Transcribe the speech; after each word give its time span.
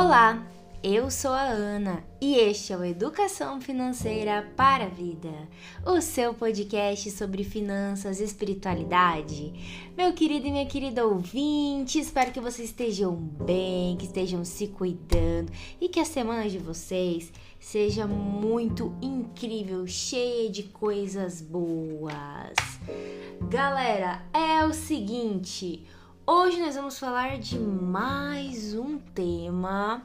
Olá, 0.00 0.46
eu 0.80 1.10
sou 1.10 1.32
a 1.32 1.42
Ana 1.42 2.04
e 2.20 2.36
este 2.36 2.72
é 2.72 2.76
o 2.76 2.84
Educação 2.84 3.60
Financeira 3.60 4.48
para 4.56 4.84
a 4.84 4.88
Vida, 4.88 5.48
o 5.84 6.00
seu 6.00 6.32
podcast 6.32 7.10
sobre 7.10 7.42
finanças 7.42 8.20
e 8.20 8.24
espiritualidade. 8.24 9.90
Meu 9.96 10.12
querido 10.12 10.46
e 10.46 10.52
minha 10.52 10.66
querida 10.66 11.04
ouvinte, 11.04 11.98
espero 11.98 12.30
que 12.30 12.38
vocês 12.38 12.68
estejam 12.68 13.16
bem, 13.16 13.96
que 13.96 14.04
estejam 14.04 14.44
se 14.44 14.68
cuidando 14.68 15.50
e 15.80 15.88
que 15.88 15.98
a 15.98 16.04
semana 16.04 16.48
de 16.48 16.58
vocês 16.58 17.32
seja 17.58 18.06
muito 18.06 18.94
incrível, 19.02 19.84
cheia 19.84 20.48
de 20.48 20.62
coisas 20.62 21.42
boas. 21.42 22.54
Galera, 23.50 24.22
é 24.32 24.64
o 24.64 24.72
seguinte. 24.72 25.84
Hoje 26.30 26.60
nós 26.60 26.76
vamos 26.76 26.98
falar 26.98 27.38
de 27.38 27.58
mais 27.58 28.74
um 28.74 28.98
tema 28.98 30.02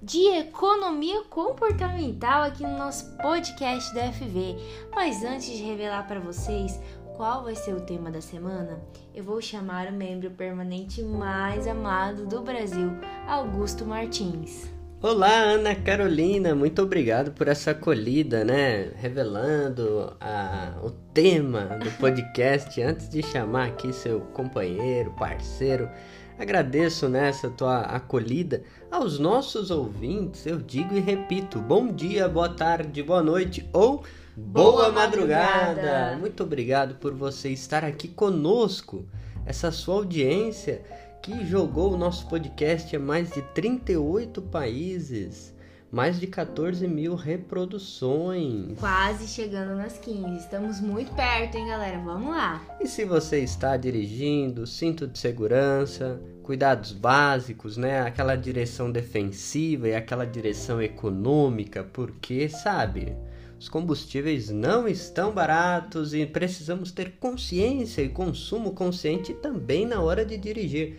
de 0.00 0.20
economia 0.28 1.24
comportamental 1.24 2.44
aqui 2.44 2.62
no 2.62 2.78
nosso 2.78 3.16
podcast 3.16 3.92
da 3.92 4.12
FV. 4.12 4.54
Mas 4.94 5.24
antes 5.24 5.46
de 5.46 5.64
revelar 5.64 6.06
para 6.06 6.20
vocês 6.20 6.80
qual 7.16 7.42
vai 7.42 7.56
ser 7.56 7.74
o 7.74 7.80
tema 7.80 8.08
da 8.08 8.20
semana, 8.20 8.80
eu 9.12 9.24
vou 9.24 9.42
chamar 9.42 9.88
o 9.88 9.92
membro 9.92 10.30
permanente 10.30 11.02
mais 11.02 11.66
amado 11.66 12.24
do 12.24 12.40
Brasil, 12.40 12.92
Augusto 13.26 13.84
Martins. 13.84 14.73
Olá, 15.06 15.36
Ana 15.36 15.74
Carolina, 15.74 16.54
muito 16.54 16.80
obrigado 16.80 17.32
por 17.32 17.46
essa 17.46 17.72
acolhida, 17.72 18.42
né? 18.42 18.90
Revelando 18.96 20.16
a, 20.18 20.78
o 20.82 20.90
tema 20.90 21.78
do 21.78 21.90
podcast 21.98 22.80
antes 22.80 23.10
de 23.10 23.22
chamar 23.22 23.66
aqui 23.66 23.92
seu 23.92 24.20
companheiro, 24.32 25.10
parceiro. 25.10 25.90
Agradeço 26.38 27.06
nessa 27.06 27.48
né, 27.48 27.54
tua 27.54 27.80
acolhida 27.82 28.62
aos 28.90 29.18
nossos 29.18 29.70
ouvintes. 29.70 30.46
Eu 30.46 30.56
digo 30.56 30.96
e 30.96 31.00
repito: 31.00 31.58
bom 31.58 31.92
dia, 31.92 32.26
boa 32.26 32.48
tarde, 32.48 33.02
boa 33.02 33.22
noite 33.22 33.68
ou 33.74 34.02
boa, 34.34 34.72
boa 34.72 34.90
madrugada. 34.90 35.66
madrugada. 35.66 36.16
Muito 36.16 36.42
obrigado 36.42 36.94
por 36.94 37.12
você 37.12 37.50
estar 37.50 37.84
aqui 37.84 38.08
conosco, 38.08 39.04
essa 39.44 39.70
sua 39.70 39.96
audiência 39.96 40.82
que 41.24 41.42
jogou 41.46 41.94
o 41.94 41.96
nosso 41.96 42.28
podcast 42.28 42.94
a 42.94 43.00
mais 43.00 43.30
de 43.30 43.40
38 43.40 44.42
países, 44.42 45.54
mais 45.90 46.20
de 46.20 46.26
14 46.26 46.86
mil 46.86 47.14
reproduções. 47.14 48.78
Quase 48.78 49.26
chegando 49.26 49.74
nas 49.74 49.96
15. 49.96 50.36
Estamos 50.36 50.82
muito 50.82 51.14
perto, 51.14 51.56
hein, 51.56 51.66
galera? 51.66 51.98
Vamos 52.00 52.28
lá. 52.28 52.62
E 52.78 52.86
se 52.86 53.06
você 53.06 53.38
está 53.38 53.74
dirigindo, 53.78 54.66
cinto 54.66 55.06
de 55.06 55.18
segurança, 55.18 56.20
cuidados 56.42 56.92
básicos, 56.92 57.78
né? 57.78 58.02
Aquela 58.02 58.36
direção 58.36 58.92
defensiva 58.92 59.88
e 59.88 59.94
aquela 59.94 60.26
direção 60.26 60.82
econômica, 60.82 61.82
porque, 61.82 62.50
sabe, 62.50 63.16
os 63.64 63.68
combustíveis 63.70 64.50
não 64.50 64.86
estão 64.86 65.32
baratos 65.32 66.12
e 66.12 66.26
precisamos 66.26 66.92
ter 66.92 67.12
consciência 67.12 68.02
e 68.02 68.10
consumo 68.10 68.72
consciente 68.72 69.32
também 69.32 69.86
na 69.86 70.02
hora 70.02 70.22
de 70.22 70.36
dirigir. 70.36 70.98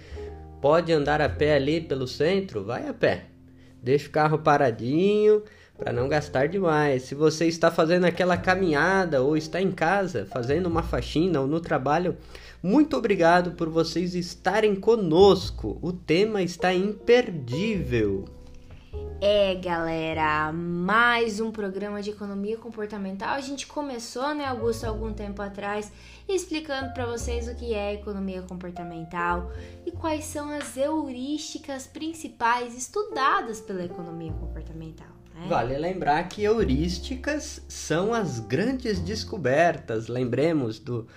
Pode 0.59 0.91
andar 0.91 1.21
a 1.21 1.29
pé 1.29 1.53
ali 1.53 1.79
pelo 1.79 2.07
centro? 2.07 2.63
Vai 2.63 2.87
a 2.87 2.93
pé. 2.93 3.25
Deixa 3.83 4.07
o 4.07 4.11
carro 4.11 4.39
paradinho 4.39 5.43
para 5.77 5.93
não 5.93 6.09
gastar 6.09 6.47
demais. 6.47 7.03
Se 7.03 7.13
você 7.13 7.45
está 7.45 7.69
fazendo 7.69 8.05
aquela 8.05 8.35
caminhada 8.35 9.21
ou 9.21 9.37
está 9.37 9.61
em 9.61 9.71
casa 9.71 10.25
fazendo 10.25 10.65
uma 10.65 10.81
faxina 10.81 11.41
ou 11.41 11.45
no 11.45 11.59
trabalho, 11.59 12.17
muito 12.63 12.97
obrigado 12.97 13.51
por 13.51 13.69
vocês 13.69 14.15
estarem 14.15 14.73
conosco. 14.73 15.77
O 15.83 15.93
tema 15.93 16.41
está 16.41 16.73
imperdível. 16.73 18.25
É, 19.21 19.55
galera, 19.55 20.51
mais 20.51 21.39
um 21.39 21.49
programa 21.49 22.01
de 22.01 22.11
economia 22.11 22.57
comportamental. 22.57 23.29
A 23.29 23.41
gente 23.41 23.65
começou, 23.65 24.35
né, 24.35 24.45
Augusto, 24.45 24.85
algum 24.85 25.13
tempo 25.13 25.41
atrás, 25.41 25.91
explicando 26.27 26.93
para 26.93 27.05
vocês 27.05 27.47
o 27.47 27.55
que 27.55 27.73
é 27.73 27.93
economia 27.93 28.41
comportamental 28.43 29.51
e 29.85 29.91
quais 29.91 30.25
são 30.25 30.51
as 30.51 30.77
heurísticas 30.77 31.87
principais 31.87 32.77
estudadas 32.77 33.61
pela 33.61 33.83
economia 33.85 34.33
comportamental. 34.33 35.07
Né? 35.33 35.47
Vale 35.47 35.77
lembrar 35.77 36.27
que 36.29 36.43
heurísticas 36.43 37.61
são 37.67 38.13
as 38.13 38.39
grandes 38.39 38.99
descobertas. 38.99 40.07
Lembremos 40.07 40.77
do 40.77 41.07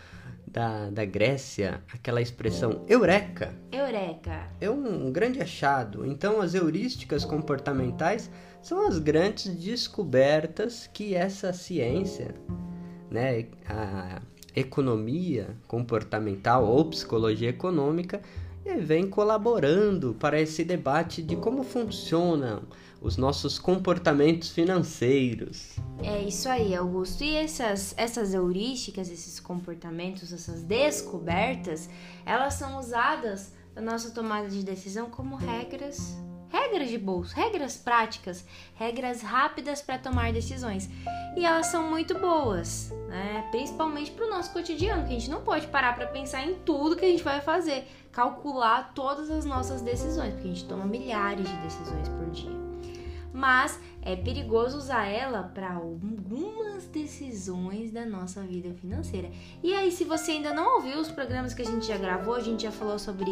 da, 0.53 0.91
da 0.91 1.05
Grécia, 1.05 1.83
aquela 1.93 2.21
expressão 2.21 2.85
eureka. 2.89 3.55
Eureka. 3.71 4.49
É 4.61 4.71
um 4.71 5.11
grande 5.13 5.41
achado. 5.41 6.07
Então, 6.07 6.41
as 6.41 6.55
heurísticas 6.55 7.25
comportamentais 7.25 8.31
são 8.63 8.87
as 8.87 8.99
grandes 8.99 9.55
descobertas 9.55 10.89
que 10.93 11.15
essa 11.15 11.53
ciência, 11.53 12.35
né, 13.11 13.47
a 13.69 14.21
economia 14.55 15.57
comportamental 15.67 16.67
ou 16.67 16.85
psicologia 16.87 17.51
econômica, 17.51 18.21
vem 18.77 19.09
colaborando 19.09 20.15
para 20.15 20.41
esse 20.41 20.65
debate 20.65 21.23
de 21.23 21.37
como 21.37 21.63
funcionam 21.63 22.63
os 23.01 23.17
nossos 23.17 23.59
comportamentos 23.59 24.51
financeiros. 24.51 25.77
É 26.03 26.23
isso 26.23 26.49
aí, 26.49 26.75
Augusto. 26.75 27.23
E 27.23 27.35
essas, 27.37 27.95
essas 27.97 28.35
heurísticas, 28.35 29.11
esses 29.11 29.39
comportamentos, 29.39 30.33
essas 30.33 30.63
descobertas, 30.63 31.89
elas 32.27 32.55
são 32.55 32.79
usadas 32.79 33.53
na 33.75 33.83
nossa 33.83 34.11
tomada 34.11 34.49
de 34.49 34.65
decisão 34.65 35.09
como 35.09 35.37
regras 35.37 36.17
regras 36.51 36.89
de 36.89 36.99
bolso, 36.99 37.35
regras 37.35 37.77
práticas, 37.77 38.45
regras 38.75 39.23
rápidas 39.23 39.83
para 39.83 39.99
tomar 39.99 40.33
decisões. 40.33 40.89
E 41.37 41.45
elas 41.45 41.67
são 41.67 41.89
muito 41.89 42.19
boas, 42.19 42.93
né? 43.09 43.47
Principalmente 43.51 44.11
para 44.11 44.27
o 44.27 44.31
nosso 44.31 44.53
cotidiano, 44.53 45.03
que 45.03 45.11
a 45.11 45.19
gente 45.19 45.31
não 45.31 45.43
pode 45.43 45.67
parar 45.69 45.95
para 45.95 46.07
pensar 46.07 46.43
em 46.45 46.55
tudo 46.57 46.97
que 46.97 47.05
a 47.05 47.09
gente 47.09 47.23
vai 47.23 47.41
fazer, 47.41 47.87
calcular 48.13 48.93
todas 48.95 49.31
as 49.31 49.45
nossas 49.45 49.81
decisões, 49.83 50.33
porque 50.35 50.49
a 50.49 50.53
gente 50.53 50.65
toma 50.65 50.85
milhares 50.85 51.49
de 51.49 51.57
decisões 51.59 52.09
por 52.09 52.31
dia 52.31 52.69
mas 53.39 53.79
é 54.03 54.17
perigoso 54.17 54.77
usar 54.77 55.07
ela 55.07 55.45
para 55.45 55.73
algumas 55.73 56.87
decisões 56.87 57.93
da 57.93 58.05
nossa 58.05 58.43
vida 58.43 58.75
financeira. 58.75 59.31
E 59.63 59.73
aí, 59.75 59.93
se 59.93 60.05
você 60.05 60.33
ainda 60.33 60.53
não 60.53 60.77
ouviu 60.77 60.99
os 60.99 61.09
programas 61.09 61.55
que 61.55 61.63
a 61.63 61.65
gente 61.65 61.87
já 61.87 61.97
gravou, 61.97 62.35
a 62.35 62.41
gente 62.41 62.65
já 62.65 62.73
falou 62.73 62.99
sobre 62.99 63.31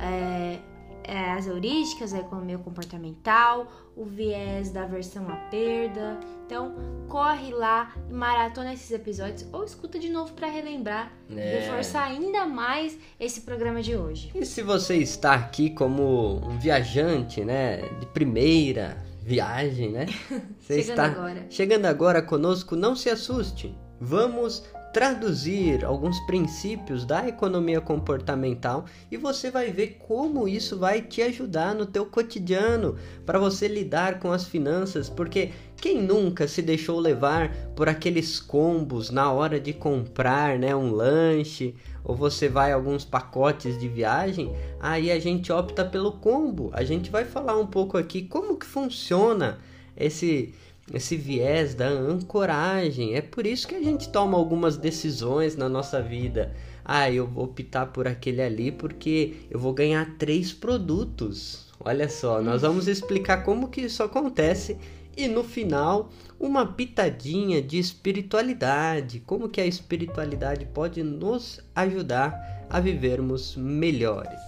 é, 0.00 0.58
é, 1.06 1.32
as 1.32 1.46
heurísticas, 1.46 2.12
a 2.12 2.18
economia 2.18 2.58
comportamental, 2.58 3.70
o 3.96 4.04
viés 4.04 4.70
da 4.70 4.84
versão 4.84 5.28
à 5.28 5.36
perda. 5.50 6.18
Então, 6.44 6.74
corre 7.08 7.52
lá 7.52 7.94
e 8.08 8.12
maratona 8.12 8.72
esses 8.72 8.90
episódios 8.90 9.48
ou 9.52 9.64
escuta 9.64 9.98
de 9.98 10.08
novo 10.08 10.32
para 10.32 10.48
relembrar 10.48 11.12
é. 11.30 11.34
e 11.34 11.60
reforçar 11.60 12.04
ainda 12.04 12.46
mais 12.46 12.98
esse 13.18 13.40
programa 13.40 13.82
de 13.82 13.96
hoje. 13.96 14.30
E 14.34 14.44
se 14.44 14.62
você 14.62 14.96
está 14.96 15.34
aqui 15.34 15.70
como 15.70 16.44
um 16.44 16.58
viajante, 16.58 17.44
né, 17.44 17.82
de 18.00 18.06
primeira, 18.06 18.96
viagem, 19.26 19.90
né? 19.90 20.06
Você 20.60 20.82
chegando 20.82 20.88
está 20.90 21.04
agora. 21.04 21.46
chegando 21.50 21.86
agora 21.86 22.22
conosco, 22.22 22.76
não 22.76 22.94
se 22.94 23.10
assuste. 23.10 23.76
Vamos 24.00 24.62
traduzir 24.96 25.84
alguns 25.84 26.18
princípios 26.20 27.04
da 27.04 27.28
economia 27.28 27.82
comportamental 27.82 28.86
e 29.10 29.18
você 29.18 29.50
vai 29.50 29.70
ver 29.70 29.98
como 30.08 30.48
isso 30.48 30.78
vai 30.78 31.02
te 31.02 31.20
ajudar 31.20 31.74
no 31.74 31.84
teu 31.84 32.06
cotidiano 32.06 32.96
para 33.26 33.38
você 33.38 33.68
lidar 33.68 34.18
com 34.18 34.32
as 34.32 34.46
finanças, 34.46 35.10
porque 35.10 35.50
quem 35.76 36.00
nunca 36.00 36.48
se 36.48 36.62
deixou 36.62 36.98
levar 36.98 37.54
por 37.76 37.90
aqueles 37.90 38.40
combos 38.40 39.10
na 39.10 39.30
hora 39.30 39.60
de 39.60 39.74
comprar, 39.74 40.58
né, 40.58 40.74
um 40.74 40.90
lanche, 40.90 41.74
ou 42.02 42.16
você 42.16 42.48
vai 42.48 42.72
alguns 42.72 43.04
pacotes 43.04 43.78
de 43.78 43.88
viagem, 43.88 44.50
aí 44.80 45.12
a 45.12 45.18
gente 45.18 45.52
opta 45.52 45.84
pelo 45.84 46.12
combo. 46.12 46.70
A 46.72 46.82
gente 46.82 47.10
vai 47.10 47.26
falar 47.26 47.58
um 47.58 47.66
pouco 47.66 47.98
aqui 47.98 48.22
como 48.22 48.56
que 48.56 48.64
funciona 48.64 49.58
esse 49.94 50.54
esse 50.92 51.16
viés 51.16 51.74
da 51.74 51.88
ancoragem. 51.88 53.14
É 53.14 53.20
por 53.20 53.46
isso 53.46 53.66
que 53.66 53.74
a 53.74 53.82
gente 53.82 54.08
toma 54.08 54.36
algumas 54.36 54.76
decisões 54.76 55.56
na 55.56 55.68
nossa 55.68 56.00
vida. 56.00 56.54
Ah, 56.84 57.10
eu 57.10 57.26
vou 57.26 57.44
optar 57.44 57.86
por 57.86 58.06
aquele 58.06 58.40
ali 58.40 58.70
porque 58.70 59.34
eu 59.50 59.58
vou 59.58 59.72
ganhar 59.72 60.16
três 60.18 60.52
produtos. 60.52 61.66
Olha 61.80 62.08
só, 62.08 62.40
nós 62.40 62.62
vamos 62.62 62.88
explicar 62.88 63.44
como 63.44 63.68
que 63.68 63.82
isso 63.82 64.02
acontece 64.02 64.78
e 65.16 65.28
no 65.28 65.42
final 65.42 66.10
uma 66.38 66.66
pitadinha 66.66 67.60
de 67.62 67.78
espiritualidade, 67.78 69.20
como 69.20 69.48
que 69.48 69.60
a 69.60 69.66
espiritualidade 69.66 70.66
pode 70.66 71.02
nos 71.02 71.60
ajudar 71.74 72.66
a 72.68 72.78
vivermos 72.78 73.56
melhores. 73.56 74.38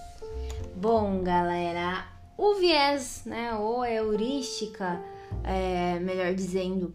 Bom, 0.75 1.23
galera, 1.23 2.05
o 2.37 2.55
viés, 2.55 3.23
né, 3.25 3.53
ou 3.55 3.81
a 3.81 3.91
heurística 3.91 5.01
é, 5.43 5.99
melhor 5.99 6.33
dizendo, 6.33 6.93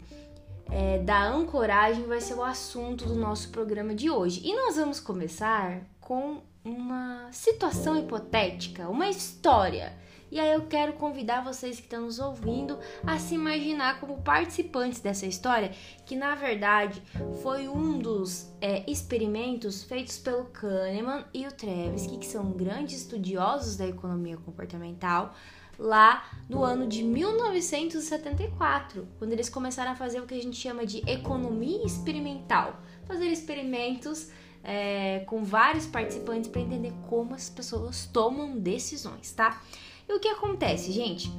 é, 0.71 0.99
da 0.99 1.27
ancoragem 1.27 2.05
vai 2.05 2.21
ser 2.21 2.33
o 2.33 2.43
assunto 2.43 3.05
do 3.05 3.15
nosso 3.15 3.49
programa 3.49 3.93
de 3.93 4.09
hoje. 4.09 4.41
E 4.43 4.53
nós 4.55 4.75
vamos 4.75 4.99
começar 4.99 5.81
com 5.99 6.41
uma 6.63 7.29
situação 7.31 7.97
hipotética, 7.97 8.89
uma 8.89 9.07
história. 9.09 9.93
E 10.31 10.39
aí 10.39 10.51
eu 10.53 10.63
quero 10.63 10.93
convidar 10.93 11.43
vocês 11.43 11.77
que 11.77 11.83
estão 11.83 12.01
nos 12.01 12.19
ouvindo 12.19 12.79
a 13.05 13.17
se 13.19 13.35
imaginar 13.35 13.99
como 13.99 14.21
participantes 14.21 14.99
dessa 14.99 15.25
história, 15.25 15.71
que 16.05 16.15
na 16.15 16.33
verdade 16.33 17.01
foi 17.41 17.67
um 17.67 17.99
dos 17.99 18.51
é, 18.59 18.83
experimentos 18.89 19.83
feitos 19.83 20.17
pelo 20.17 20.45
Kahneman 20.45 21.23
e 21.33 21.45
o 21.45 21.51
Tversky, 21.51 22.17
que 22.17 22.25
são 22.25 22.51
grandes 22.51 23.01
estudiosos 23.01 23.77
da 23.77 23.87
economia 23.87 24.35
comportamental, 24.35 25.33
lá 25.77 26.23
no 26.49 26.63
ano 26.63 26.87
de 26.87 27.03
1974, 27.03 29.07
quando 29.17 29.33
eles 29.33 29.49
começaram 29.49 29.91
a 29.91 29.95
fazer 29.95 30.19
o 30.19 30.25
que 30.25 30.33
a 30.33 30.41
gente 30.41 30.57
chama 30.57 30.85
de 30.85 30.99
economia 31.09 31.85
experimental, 31.85 32.79
fazer 33.05 33.27
experimentos 33.27 34.29
é, 34.63 35.23
com 35.27 35.43
vários 35.43 35.85
participantes 35.85 36.49
para 36.49 36.61
entender 36.61 36.93
como 37.07 37.35
as 37.35 37.49
pessoas 37.49 38.07
tomam 38.07 38.57
decisões, 38.57 39.31
tá? 39.31 39.61
E 40.07 40.13
o 40.13 40.19
que 40.19 40.27
acontece, 40.27 40.91
gente? 40.91 41.31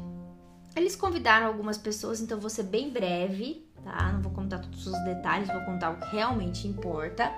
Eles 0.74 0.94
convidaram 0.94 1.46
algumas 1.46 1.78
pessoas, 1.78 2.20
então 2.20 2.38
vou 2.38 2.50
ser 2.50 2.64
bem 2.64 2.90
breve, 2.90 3.66
tá? 3.82 4.12
Não 4.12 4.20
vou 4.20 4.32
contar 4.32 4.58
todos 4.58 4.86
os 4.86 5.04
detalhes, 5.04 5.48
vou 5.48 5.64
contar 5.64 5.90
o 5.90 5.98
que 5.98 6.14
realmente 6.14 6.68
importa. 6.68 7.32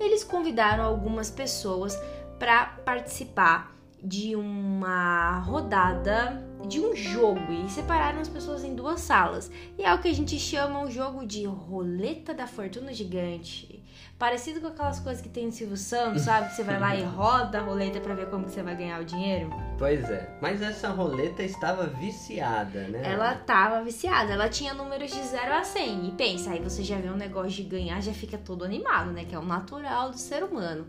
Eles 0.00 0.24
convidaram 0.24 0.84
algumas 0.84 1.30
pessoas 1.30 1.96
para 2.38 2.66
participar 2.84 3.76
de 4.02 4.34
uma 4.34 5.38
rodada 5.40 6.44
de 6.66 6.80
um 6.80 6.94
jogo 6.94 7.52
e 7.52 7.68
separaram 7.70 8.20
as 8.20 8.28
pessoas 8.28 8.64
em 8.64 8.74
duas 8.74 9.00
salas. 9.00 9.50
E 9.78 9.82
é 9.82 9.92
o 9.92 9.98
que 9.98 10.08
a 10.08 10.14
gente 10.14 10.38
chama 10.38 10.82
o 10.82 10.90
jogo 10.90 11.26
de 11.26 11.44
roleta 11.44 12.34
da 12.34 12.46
fortuna 12.46 12.92
gigante. 12.92 13.82
Parecido 14.18 14.60
com 14.60 14.66
aquelas 14.66 15.00
coisas 15.00 15.22
que 15.22 15.30
tem 15.30 15.46
no 15.46 15.52
Silvio 15.52 15.78
Santos, 15.78 16.22
sabe? 16.22 16.50
Que 16.50 16.56
você 16.56 16.62
vai 16.62 16.78
lá 16.78 16.94
e 16.94 17.02
roda 17.04 17.58
a 17.58 17.62
roleta 17.62 18.00
para 18.00 18.14
ver 18.14 18.28
como 18.28 18.44
que 18.44 18.50
você 18.50 18.62
vai 18.62 18.76
ganhar 18.76 19.00
o 19.00 19.04
dinheiro. 19.04 19.48
Pois 19.78 20.10
é. 20.10 20.38
Mas 20.42 20.60
essa 20.60 20.90
roleta 20.90 21.42
estava 21.42 21.86
viciada, 21.86 22.86
né? 22.88 23.00
Ela 23.02 23.32
estava 23.32 23.82
viciada. 23.82 24.34
Ela 24.34 24.50
tinha 24.50 24.74
números 24.74 25.10
de 25.10 25.22
0 25.22 25.54
a 25.54 25.64
100. 25.64 26.08
E 26.08 26.12
pensa, 26.12 26.50
aí 26.50 26.60
você 26.60 26.82
já 26.82 26.98
vê 26.98 27.08
um 27.08 27.16
negócio 27.16 27.50
de 27.50 27.62
ganhar, 27.62 27.98
já 28.02 28.12
fica 28.12 28.36
todo 28.36 28.62
animado, 28.62 29.10
né? 29.10 29.24
Que 29.24 29.34
é 29.34 29.38
o 29.38 29.44
natural 29.44 30.10
do 30.10 30.18
ser 30.18 30.44
humano. 30.44 30.86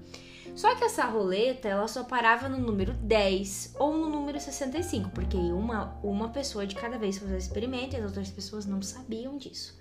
Só 0.56 0.75
que 0.75 0.83
essa 0.83 1.06
roleta, 1.06 1.68
ela 1.68 1.88
só 1.88 2.03
parava 2.03 2.50
no 2.50 2.57
número 2.57 2.94
10 2.94 3.75
ou 3.80 3.95
no 3.95 4.09
número 4.09 4.39
65, 4.39 5.09
porque 5.12 5.38
uma, 5.38 5.98
uma 6.03 6.30
pessoa 6.30 6.68
de 6.68 6.75
cada 6.75 6.98
vez 6.98 7.18
fazia 7.18 7.36
o 7.36 7.39
experimento 7.39 7.95
e 7.95 8.00
as 8.00 8.06
outras 8.06 8.30
pessoas 8.30 8.65
não 8.65 8.81
sabiam 8.81 9.38
disso. 9.38 9.80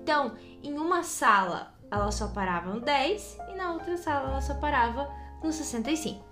Então, 0.00 0.32
em 0.62 0.74
uma 0.74 1.02
sala, 1.02 1.74
ela 1.90 2.10
só 2.10 2.28
parava 2.28 2.72
no 2.72 2.80
10 2.80 3.38
e 3.50 3.54
na 3.54 3.72
outra 3.72 3.96
sala 3.96 4.30
ela 4.30 4.40
só 4.40 4.54
parava 4.54 5.08
no 5.42 5.52
65. 5.52 6.24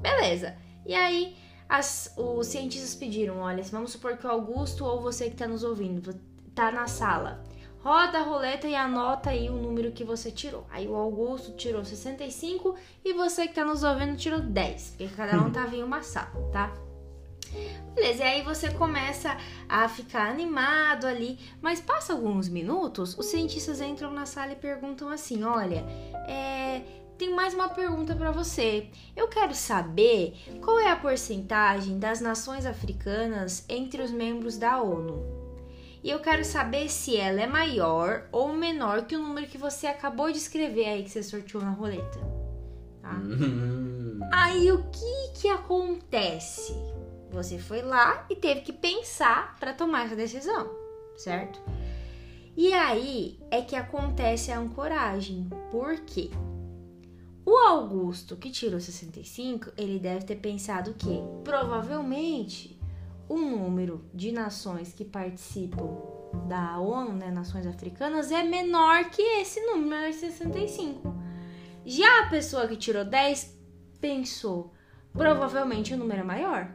Beleza. 0.00 0.56
E 0.84 0.94
aí, 0.94 1.36
as, 1.68 2.12
os 2.16 2.46
cientistas 2.48 2.94
pediram: 2.94 3.38
olha, 3.38 3.62
vamos 3.64 3.92
supor 3.92 4.16
que 4.16 4.26
o 4.26 4.30
Augusto 4.30 4.84
ou 4.84 5.00
você 5.00 5.26
que 5.26 5.32
está 5.32 5.46
nos 5.46 5.62
ouvindo 5.62 6.14
tá 6.54 6.72
na 6.72 6.86
sala 6.86 7.44
roda 7.86 8.18
a 8.18 8.22
roleta 8.22 8.66
e 8.66 8.74
anota 8.74 9.30
aí 9.30 9.48
o 9.48 9.52
número 9.52 9.92
que 9.92 10.02
você 10.02 10.28
tirou. 10.28 10.66
Aí 10.70 10.88
o 10.88 10.96
Augusto 10.96 11.52
tirou 11.52 11.84
65 11.84 12.74
e 13.04 13.12
você 13.12 13.44
que 13.44 13.50
está 13.50 13.64
nos 13.64 13.84
ouvindo 13.84 14.16
tirou 14.16 14.40
10, 14.40 14.94
porque 14.98 15.14
cada 15.14 15.40
um 15.40 15.52
tava 15.52 15.76
em 15.76 15.84
uma 15.84 16.02
sala, 16.02 16.50
tá? 16.52 16.74
Beleza, 17.94 18.24
e 18.24 18.26
aí 18.26 18.42
você 18.42 18.72
começa 18.72 19.36
a 19.68 19.88
ficar 19.88 20.28
animado 20.28 21.06
ali, 21.06 21.38
mas 21.62 21.80
passa 21.80 22.12
alguns 22.12 22.48
minutos, 22.48 23.16
os 23.16 23.26
cientistas 23.26 23.80
entram 23.80 24.12
na 24.12 24.26
sala 24.26 24.50
e 24.50 24.56
perguntam 24.56 25.08
assim: 25.08 25.44
olha, 25.44 25.84
é, 26.26 26.82
tem 27.16 27.32
mais 27.36 27.54
uma 27.54 27.68
pergunta 27.68 28.16
para 28.16 28.32
você. 28.32 28.88
Eu 29.14 29.28
quero 29.28 29.54
saber 29.54 30.34
qual 30.60 30.80
é 30.80 30.90
a 30.90 30.96
porcentagem 30.96 32.00
das 32.00 32.20
nações 32.20 32.66
africanas 32.66 33.64
entre 33.68 34.02
os 34.02 34.10
membros 34.10 34.58
da 34.58 34.82
ONU 34.82 35.45
e 36.06 36.10
eu 36.10 36.20
quero 36.20 36.44
saber 36.44 36.88
se 36.88 37.16
ela 37.16 37.42
é 37.42 37.48
maior 37.48 38.28
ou 38.30 38.52
menor 38.52 39.06
que 39.06 39.16
o 39.16 39.20
número 39.20 39.48
que 39.48 39.58
você 39.58 39.88
acabou 39.88 40.30
de 40.30 40.38
escrever 40.38 40.86
aí 40.86 41.02
que 41.02 41.10
você 41.10 41.20
sorteou 41.20 41.60
na 41.60 41.72
roleta. 41.72 42.20
Tá? 43.02 43.14
Hum. 43.14 44.20
Aí 44.32 44.70
o 44.70 44.84
que 44.84 45.40
que 45.40 45.48
acontece? 45.48 46.72
Você 47.32 47.58
foi 47.58 47.82
lá 47.82 48.24
e 48.30 48.36
teve 48.36 48.60
que 48.60 48.72
pensar 48.72 49.56
para 49.58 49.72
tomar 49.72 50.06
essa 50.06 50.14
decisão, 50.14 50.70
certo? 51.16 51.60
E 52.56 52.72
aí 52.72 53.40
é 53.50 53.60
que 53.60 53.74
acontece 53.74 54.52
a 54.52 54.60
ancoragem. 54.60 55.50
Por 55.72 55.98
quê? 56.02 56.30
O 57.44 57.56
Augusto, 57.58 58.36
que 58.36 58.52
tirou 58.52 58.78
65, 58.78 59.72
ele 59.76 59.98
deve 59.98 60.24
ter 60.24 60.36
pensado 60.36 60.94
que 60.94 61.20
provavelmente 61.42 62.75
o 63.28 63.36
número 63.38 64.04
de 64.14 64.32
nações 64.32 64.92
que 64.92 65.04
participam 65.04 65.88
da 66.48 66.78
ONU, 66.78 67.12
né, 67.12 67.30
nações 67.30 67.66
africanas, 67.66 68.30
é 68.30 68.42
menor 68.42 69.10
que 69.10 69.22
esse 69.22 69.60
número, 69.60 70.12
65. 70.12 71.14
Já 71.84 72.24
a 72.24 72.28
pessoa 72.28 72.66
que 72.66 72.76
tirou 72.76 73.04
10 73.04 73.56
pensou, 74.00 74.72
provavelmente 75.12 75.94
o 75.94 75.96
número 75.96 76.20
é 76.20 76.24
maior. 76.24 76.70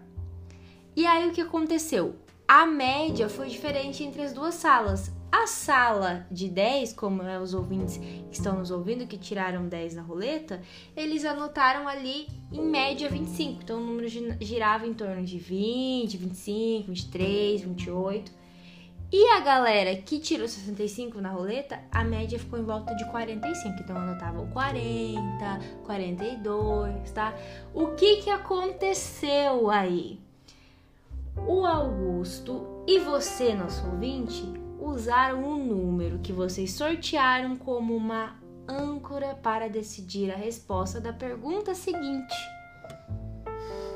E 0.95 1.05
aí 1.05 1.27
o 1.27 1.31
que 1.31 1.41
aconteceu? 1.41 2.15
A 2.47 2.65
média 2.65 3.29
foi 3.29 3.47
diferente 3.47 4.03
entre 4.03 4.21
as 4.21 4.33
duas 4.33 4.55
salas. 4.55 5.11
A 5.31 5.47
sala 5.47 6.27
de 6.29 6.49
10, 6.49 6.91
como 6.91 7.23
é 7.23 7.39
os 7.39 7.53
ouvintes 7.53 7.97
que 7.97 8.33
estão 8.33 8.59
nos 8.59 8.69
ouvindo, 8.69 9.07
que 9.07 9.17
tiraram 9.17 9.65
10 9.65 9.95
na 9.95 10.01
roleta, 10.01 10.61
eles 10.95 11.23
anotaram 11.23 11.87
ali 11.87 12.27
em 12.51 12.61
média 12.61 13.09
25. 13.09 13.61
Então 13.63 13.77
o 13.77 13.85
número 13.85 14.09
girava 14.41 14.85
em 14.85 14.93
torno 14.93 15.23
de 15.23 15.37
20, 15.37 16.17
25, 16.17 16.87
23, 16.89 17.61
28. 17.61 18.41
E 19.13 19.27
a 19.29 19.39
galera 19.39 19.95
que 19.95 20.19
tirou 20.19 20.47
65 20.47 21.19
na 21.19 21.29
roleta, 21.29 21.79
a 21.91 22.03
média 22.03 22.37
ficou 22.37 22.59
em 22.59 22.63
volta 22.63 22.93
de 22.93 23.05
45. 23.09 23.81
Então 23.81 23.95
anotavam 23.95 24.47
40, 24.51 25.21
42, 25.85 27.11
tá? 27.11 27.33
O 27.73 27.87
que 27.87 28.17
que 28.17 28.29
aconteceu 28.29 29.69
aí? 29.69 30.19
O 31.47 31.65
Augusto 31.65 32.83
e 32.85 32.99
você, 32.99 33.53
nosso 33.53 33.85
ouvinte, 33.85 34.60
usaram 34.81 35.43
o 35.43 35.57
número 35.57 36.19
que 36.19 36.33
vocês 36.33 36.73
sortearam 36.73 37.55
como 37.55 37.95
uma 37.95 38.35
âncora 38.67 39.35
para 39.35 39.69
decidir 39.69 40.31
a 40.31 40.35
resposta 40.35 40.99
da 40.99 41.13
pergunta 41.13 41.75
seguinte. 41.75 42.35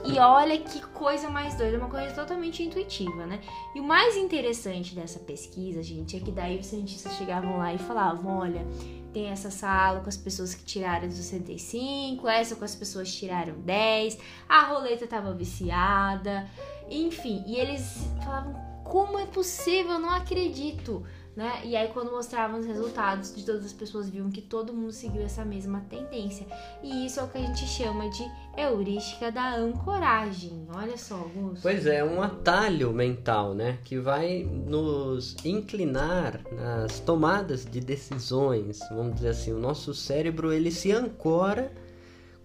E 0.08 0.20
olha 0.20 0.60
que 0.60 0.80
coisa 0.88 1.32
mais 1.32 1.56
doida, 1.56 1.80
uma 1.80 1.90
coisa 1.90 2.14
totalmente 2.14 2.62
intuitiva, 2.62 3.26
né? 3.26 3.42
E 3.74 3.80
o 3.80 3.84
mais 3.84 4.16
interessante 4.16 4.94
dessa 4.94 5.18
pesquisa, 5.18 5.82
gente, 5.82 6.16
é 6.16 6.20
que 6.20 6.32
daí 6.32 6.60
os 6.60 6.68
cientistas 6.68 7.14
chegavam 7.14 7.58
lá 7.58 7.74
e 7.74 7.80
falavam: 7.80 8.38
olha, 8.38 8.64
tem 9.12 9.28
essa 9.28 9.50
sala 9.50 10.02
com 10.02 10.10
as 10.10 10.18
pessoas 10.18 10.54
que 10.54 10.64
tiraram 10.64 11.10
65, 11.10 12.28
essa 12.28 12.56
com 12.56 12.64
as 12.64 12.76
pessoas 12.76 13.10
que 13.10 13.18
tiraram 13.18 13.56
10, 13.62 14.20
a 14.48 14.66
roleta 14.66 15.08
tava 15.08 15.34
viciada, 15.34 16.48
enfim. 16.88 17.44
E 17.48 17.56
eles 17.56 18.08
falavam: 18.24 18.75
como 18.86 19.18
é 19.20 19.26
possível? 19.26 19.94
Eu 19.94 20.00
não 20.00 20.12
acredito. 20.12 21.04
Né? 21.36 21.64
E 21.66 21.76
aí 21.76 21.90
quando 21.90 22.12
mostravam 22.12 22.62
os 22.62 22.66
resultados 22.66 23.36
de 23.36 23.44
todas 23.44 23.66
as 23.66 23.74
pessoas 23.74 24.10
viam 24.10 24.30
que 24.30 24.42
todo 24.42 24.72
mundo 24.72 24.94
seguiu 24.94 25.22
essa 25.22 25.44
mesma 25.44 25.82
tendência. 25.90 26.48
E 26.82 27.06
isso 27.06 27.20
é 27.20 27.24
o 27.24 27.28
que 27.28 27.38
a 27.38 27.42
gente 27.42 27.68
chama 27.68 28.10
de 28.10 28.24
heurística 28.56 29.30
da 29.30 29.54
ancoragem. 29.58 30.66
Olha 30.74 30.98
só, 30.98 31.16
Augusto. 31.16 31.62
Pois 31.62 31.86
é, 31.86 32.02
um 32.02 32.22
atalho 32.22 32.94
mental, 32.94 33.54
né, 33.54 33.80
que 33.84 34.00
vai 34.00 34.44
nos 34.44 35.36
inclinar 35.44 36.40
nas 36.54 37.02
tomadas 37.02 37.66
de 37.66 37.82
decisões. 37.82 38.80
Vamos 38.90 39.16
dizer 39.16 39.30
assim, 39.30 39.52
o 39.52 39.60
nosso 39.60 39.94
cérebro 39.94 40.54
ele 40.54 40.72
se 40.72 40.94
ancora 40.94 41.70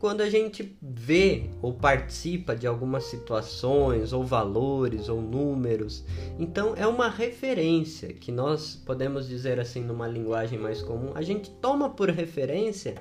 quando 0.00 0.22
a 0.22 0.30
gente 0.30 0.76
vê 0.80 1.50
ou 1.60 1.74
participa 1.74 2.56
de 2.56 2.66
algumas 2.66 3.04
situações, 3.04 4.14
ou 4.14 4.24
valores, 4.24 5.10
ou 5.10 5.20
números. 5.20 6.02
Então 6.38 6.74
é 6.74 6.86
uma 6.86 7.10
referência 7.10 8.08
que 8.08 8.32
nós 8.32 8.74
podemos 8.74 9.28
dizer 9.28 9.60
assim 9.60 9.82
numa 9.82 10.08
linguagem 10.08 10.58
mais 10.58 10.82
comum. 10.82 11.12
A 11.14 11.20
gente 11.20 11.50
toma 11.50 11.90
por 11.90 12.08
referência, 12.08 12.94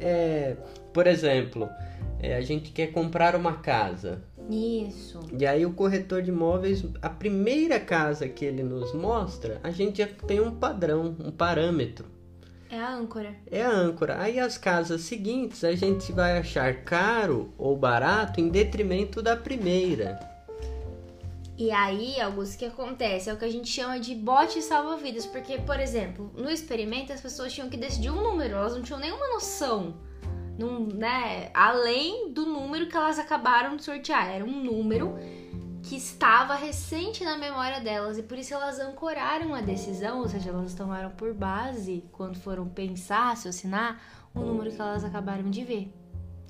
é, 0.00 0.56
por 0.92 1.06
exemplo, 1.06 1.68
é, 2.18 2.34
a 2.34 2.40
gente 2.40 2.72
quer 2.72 2.88
comprar 2.88 3.36
uma 3.36 3.58
casa. 3.58 4.22
Isso. 4.50 5.20
E 5.38 5.44
aí 5.44 5.66
o 5.66 5.74
corretor 5.74 6.22
de 6.22 6.30
imóveis, 6.30 6.82
a 7.02 7.10
primeira 7.10 7.78
casa 7.78 8.26
que 8.26 8.46
ele 8.46 8.62
nos 8.62 8.94
mostra, 8.94 9.60
a 9.62 9.70
gente 9.70 9.98
já 9.98 10.08
tem 10.26 10.40
um 10.40 10.52
padrão, 10.52 11.14
um 11.22 11.30
parâmetro. 11.30 12.17
É 12.70 12.78
a 12.78 12.90
âncora. 12.90 13.34
É 13.50 13.62
a 13.62 13.70
âncora. 13.70 14.20
Aí 14.20 14.38
as 14.38 14.58
casas 14.58 15.02
seguintes 15.02 15.64
a 15.64 15.74
gente 15.74 16.12
vai 16.12 16.38
achar 16.38 16.84
caro 16.84 17.52
ou 17.56 17.76
barato 17.76 18.40
em 18.40 18.48
detrimento 18.48 19.22
da 19.22 19.36
primeira. 19.36 20.18
E 21.56 21.72
aí, 21.72 22.20
Augusto, 22.20 22.54
o 22.54 22.58
que 22.58 22.66
acontece? 22.66 23.28
É 23.28 23.32
o 23.32 23.36
que 23.36 23.44
a 23.44 23.50
gente 23.50 23.68
chama 23.68 23.98
de 23.98 24.14
bote 24.14 24.62
salva-vidas. 24.62 25.26
Porque, 25.26 25.58
por 25.58 25.80
exemplo, 25.80 26.30
no 26.36 26.50
experimento 26.50 27.12
as 27.12 27.20
pessoas 27.20 27.52
tinham 27.52 27.68
que 27.68 27.76
decidir 27.76 28.10
um 28.10 28.22
número, 28.22 28.54
elas 28.54 28.74
não 28.74 28.82
tinham 28.82 29.00
nenhuma 29.00 29.26
noção. 29.28 29.96
Num, 30.58 30.86
né, 30.86 31.50
além 31.54 32.32
do 32.32 32.44
número 32.44 32.88
que 32.88 32.96
elas 32.96 33.18
acabaram 33.18 33.76
de 33.76 33.84
sortear. 33.84 34.28
Era 34.30 34.44
um 34.44 34.62
número 34.62 35.16
que 35.82 35.96
estava 35.96 36.54
recente 36.54 37.24
na 37.24 37.36
memória 37.36 37.80
delas 37.80 38.18
e 38.18 38.22
por 38.22 38.38
isso 38.38 38.54
elas 38.54 38.78
ancoraram 38.78 39.54
a 39.54 39.60
decisão, 39.60 40.20
ou 40.20 40.28
seja, 40.28 40.50
elas 40.50 40.74
tomaram 40.74 41.10
por 41.10 41.32
base 41.32 42.04
quando 42.12 42.36
foram 42.38 42.68
pensar, 42.68 43.30
raciocinar, 43.30 44.00
o 44.34 44.40
número 44.40 44.70
que 44.70 44.80
elas 44.80 45.04
acabaram 45.04 45.48
de 45.50 45.64
ver. 45.64 45.92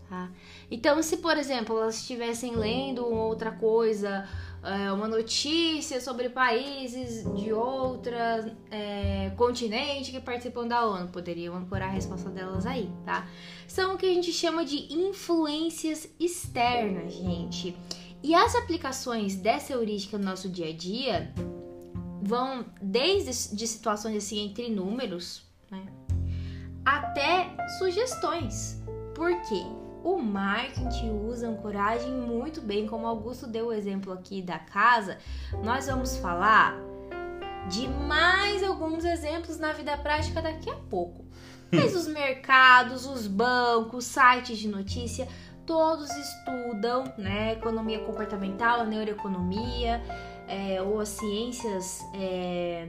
Tá? 0.08 0.30
Então, 0.70 1.02
se 1.02 1.18
por 1.18 1.37
exemplo 1.37 1.76
elas 1.78 1.97
estivessem 1.97 2.56
lendo 2.56 3.04
outra 3.04 3.52
coisa, 3.52 4.26
é, 4.62 4.90
uma 4.90 5.06
notícia 5.06 6.00
sobre 6.00 6.30
países 6.30 7.25
de 7.35 7.52
outra 7.52 8.56
é, 8.70 9.30
continente 9.37 10.11
que 10.11 10.18
participam 10.18 10.66
da 10.66 10.85
ONU, 10.85 11.08
poderiam 11.08 11.54
ancorar 11.54 11.90
a 11.90 11.92
resposta 11.92 12.30
delas 12.30 12.64
aí, 12.64 12.90
tá? 13.04 13.28
São 13.66 13.94
o 13.94 13.99
que 13.99 14.06
a 14.06 14.14
gente 14.14 14.32
chama 14.32 14.64
de 14.64 14.92
influências 14.92 16.08
externas, 16.18 17.12
gente. 17.12 17.76
E 18.22 18.34
as 18.34 18.54
aplicações 18.54 19.37
dessa 19.37 19.72
heurística 19.72 20.18
no 20.18 20.25
nosso 20.25 20.48
dia 20.48 20.68
a 20.68 20.72
dia 20.72 21.32
vão 22.20 22.66
desde 22.82 23.54
de 23.54 23.66
situações 23.66 24.16
assim 24.16 24.40
entre 24.40 24.68
números, 24.68 25.42
né, 25.70 25.87
até 26.84 27.54
sugestões. 27.78 28.82
Por 29.14 29.30
quê? 29.42 29.62
O 30.02 30.16
marketing 30.18 31.10
usa 31.26 31.48
ancoragem 31.48 32.12
muito 32.12 32.60
bem, 32.60 32.87
como 32.87 33.06
Augusto 33.06 33.46
deu 33.46 33.66
o 33.66 33.72
exemplo 33.72 34.12
aqui 34.12 34.40
da 34.40 34.58
casa. 34.58 35.18
Nós 35.64 35.87
vamos 35.87 36.16
falar 36.16 36.76
de 37.68 37.87
mais 37.88 38.62
alguns 38.62 39.04
exemplos 39.04 39.58
na 39.58 39.72
vida 39.72 39.96
prática 39.96 40.40
daqui 40.40 40.70
a 40.70 40.76
pouco. 40.76 41.25
Mas 41.70 41.94
os 41.94 42.06
mercados, 42.06 43.06
os 43.06 43.26
bancos, 43.26 44.04
sites 44.04 44.56
de 44.56 44.68
notícia 44.68 45.28
todos 45.68 46.10
estudam, 46.16 47.04
né? 47.18 47.52
Economia 47.52 47.98
comportamental, 47.98 48.80
a 48.80 48.84
neuroeconomia, 48.87 50.02
é, 50.48 50.80
ou 50.80 50.98
as 50.98 51.10
ciências. 51.10 52.00
É, 52.14 52.88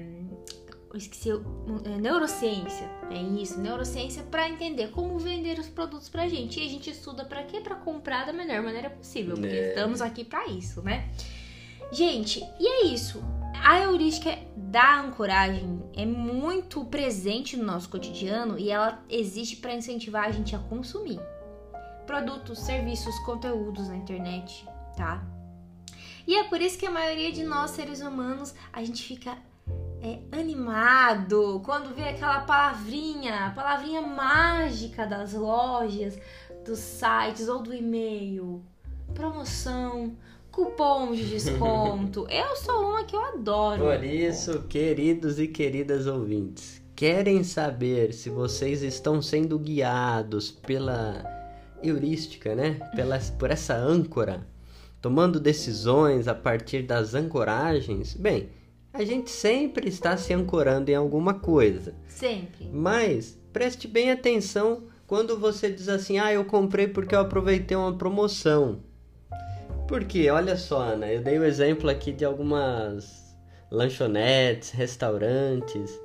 esqueci, 0.96 1.30
é, 1.30 1.98
neurociência, 1.98 2.90
é 3.12 3.22
isso, 3.22 3.60
neurociência 3.60 4.24
para 4.24 4.50
entender 4.50 4.88
como 4.88 5.20
vender 5.20 5.60
os 5.60 5.68
produtos 5.68 6.08
pra 6.08 6.28
gente. 6.30 6.60
E 6.60 6.66
a 6.66 6.70
gente 6.70 6.90
estuda 6.90 7.26
para 7.26 7.44
quê? 7.44 7.60
Para 7.60 7.76
comprar 7.76 8.26
da 8.26 8.32
melhor 8.32 8.64
maneira 8.64 8.90
possível, 8.90 9.36
porque 9.36 9.48
é. 9.48 9.70
estamos 9.70 10.02
aqui 10.02 10.24
para 10.24 10.48
isso, 10.48 10.82
né? 10.82 11.10
Gente, 11.92 12.42
e 12.60 12.66
é 12.66 12.86
isso. 12.86 13.22
A 13.62 13.82
heurística 13.82 14.40
da 14.56 15.02
ancoragem 15.02 15.84
é 15.98 16.06
muito 16.06 16.86
presente 16.86 17.58
no 17.58 17.66
nosso 17.66 17.90
cotidiano 17.90 18.58
e 18.58 18.72
ela 18.72 19.04
existe 19.10 19.58
para 19.58 19.74
incentivar 19.74 20.30
a 20.30 20.32
gente 20.32 20.56
a 20.56 20.60
consumir 20.60 21.20
produtos, 22.10 22.58
serviços, 22.58 23.20
conteúdos 23.20 23.88
na 23.88 23.96
internet, 23.96 24.68
tá? 24.98 25.24
E 26.26 26.36
é 26.36 26.44
por 26.46 26.60
isso 26.60 26.76
que 26.76 26.88
a 26.88 26.92
maioria 26.92 27.32
de 27.32 27.44
nós 27.44 27.70
seres 27.70 28.02
humanos 28.02 28.56
a 28.74 28.84
gente 28.84 29.04
fica 29.04 29.38
é, 30.02 30.18
animado 30.32 31.62
quando 31.64 31.94
vê 31.94 32.10
aquela 32.10 32.40
palavrinha, 32.40 33.46
a 33.46 33.52
palavrinha 33.52 34.02
mágica 34.02 35.06
das 35.06 35.34
lojas, 35.34 36.18
dos 36.66 36.80
sites 36.80 37.48
ou 37.48 37.62
do 37.62 37.76
e-mail, 37.76 38.64
promoção, 39.14 40.18
cupom 40.52 41.12
de 41.12 41.30
desconto. 41.30 42.26
eu 42.34 42.56
sou 42.56 42.90
uma 42.90 43.04
que 43.04 43.16
eu 43.16 43.24
adoro. 43.24 43.84
Por 43.84 44.04
isso, 44.04 44.64
queridos 44.64 45.40
e 45.40 45.48
queridas 45.48 46.08
ouvintes, 46.08 46.82
querem 46.96 47.44
saber 47.44 48.14
se 48.14 48.32
vocês 48.32 48.82
estão 48.82 49.22
sendo 49.22 49.60
guiados 49.60 50.50
pela 50.50 51.38
heurística, 51.84 52.56
né? 52.56 52.80
Pela, 52.96 53.20
por 53.38 53.52
essa 53.52 53.76
âncora, 53.76 54.48
tomando 55.02 55.40
decisões 55.40 56.28
a 56.28 56.36
partir 56.36 56.84
das 56.84 57.14
ancoragens, 57.14 58.14
bem, 58.14 58.50
a 58.92 59.04
gente 59.04 59.30
sempre 59.30 59.88
está 59.88 60.18
se 60.18 60.34
ancorando 60.34 60.90
em 60.90 60.96
alguma 60.96 61.34
coisa. 61.34 61.94
Sempre. 62.08 62.70
Mas 62.72 63.40
preste 63.54 63.88
bem 63.88 64.12
atenção 64.12 64.84
quando 65.06 65.38
você 65.38 65.72
diz 65.72 65.90
assim: 65.90 66.18
"Ah, 66.18 66.34
eu 66.34 66.46
comprei 66.46 66.88
porque 66.88 67.16
eu 67.16 67.20
aproveitei 67.20 67.78
uma 67.78 67.98
promoção". 67.98 68.80
Porque, 69.88 70.30
olha 70.30 70.56
só, 70.56 70.82
Ana, 70.82 71.12
eu 71.12 71.22
dei 71.22 71.40
o 71.40 71.42
um 71.42 71.46
exemplo 71.46 71.90
aqui 71.90 72.12
de 72.12 72.24
algumas 72.24 73.36
lanchonetes, 73.72 74.70
restaurantes. 74.70 76.00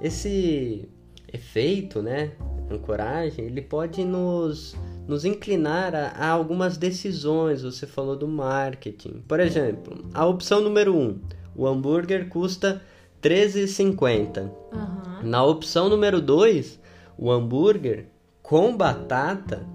Esse 0.00 0.88
efeito, 1.30 2.00
né, 2.00 2.32
ancoragem, 2.70 3.44
ele 3.44 3.60
pode 3.60 4.04
nos 4.04 4.74
nos 5.10 5.24
inclinar 5.24 5.92
a, 5.92 6.06
a, 6.10 6.28
algumas 6.28 6.76
decisões. 6.76 7.62
Você 7.62 7.84
falou 7.84 8.14
do 8.14 8.28
marketing. 8.28 9.24
Por 9.26 9.40
exemplo, 9.40 10.04
a 10.14 10.24
opção 10.24 10.60
número 10.60 10.96
1, 10.96 11.00
um, 11.00 11.20
o 11.56 11.66
hambúrguer 11.66 12.28
custa 12.28 12.80
R$13,50. 13.20 14.38
Uhum. 14.72 15.28
Na 15.28 15.44
opção 15.44 15.88
número 15.88 16.20
2, 16.20 16.78
o 17.18 17.30
hambúrguer 17.30 18.06
com 18.40 18.76
batata, 18.76 19.66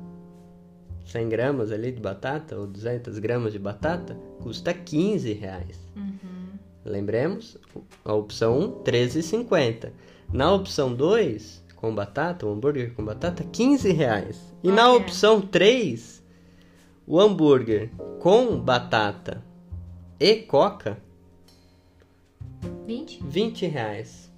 100 1.06 1.28
gramas 1.28 1.70
ali 1.70 1.92
de 1.92 2.00
batata, 2.00 2.58
ou 2.58 2.66
200 2.66 3.20
gramas 3.20 3.52
de 3.52 3.60
batata, 3.60 4.18
custa 4.42 4.74
15 4.74 5.34
reais. 5.34 5.78
Uhum. 5.98 6.58
Lembremos, 6.86 7.58
a 8.06 8.14
opção 8.14 8.58
1, 8.58 8.84
13,50. 8.84 9.92
Na 10.32 10.54
opção 10.54 10.94
2, 10.94 11.62
com 11.76 11.94
batata, 11.94 12.46
o 12.46 12.52
hambúrguer 12.52 12.94
com 12.94 13.04
batata, 13.04 13.44
15 13.44 13.92
reais. 13.92 14.54
E 14.64 14.72
na 14.72 14.92
opção 14.92 15.42
3, 15.42 16.24
o 17.06 17.20
hambúrguer 17.20 17.92
com 18.20 18.60
batata 18.60 19.44
e 20.20 20.36
coca, 20.38 20.98
20? 22.86 23.24
20 23.24 23.66
reais. 23.68 24.32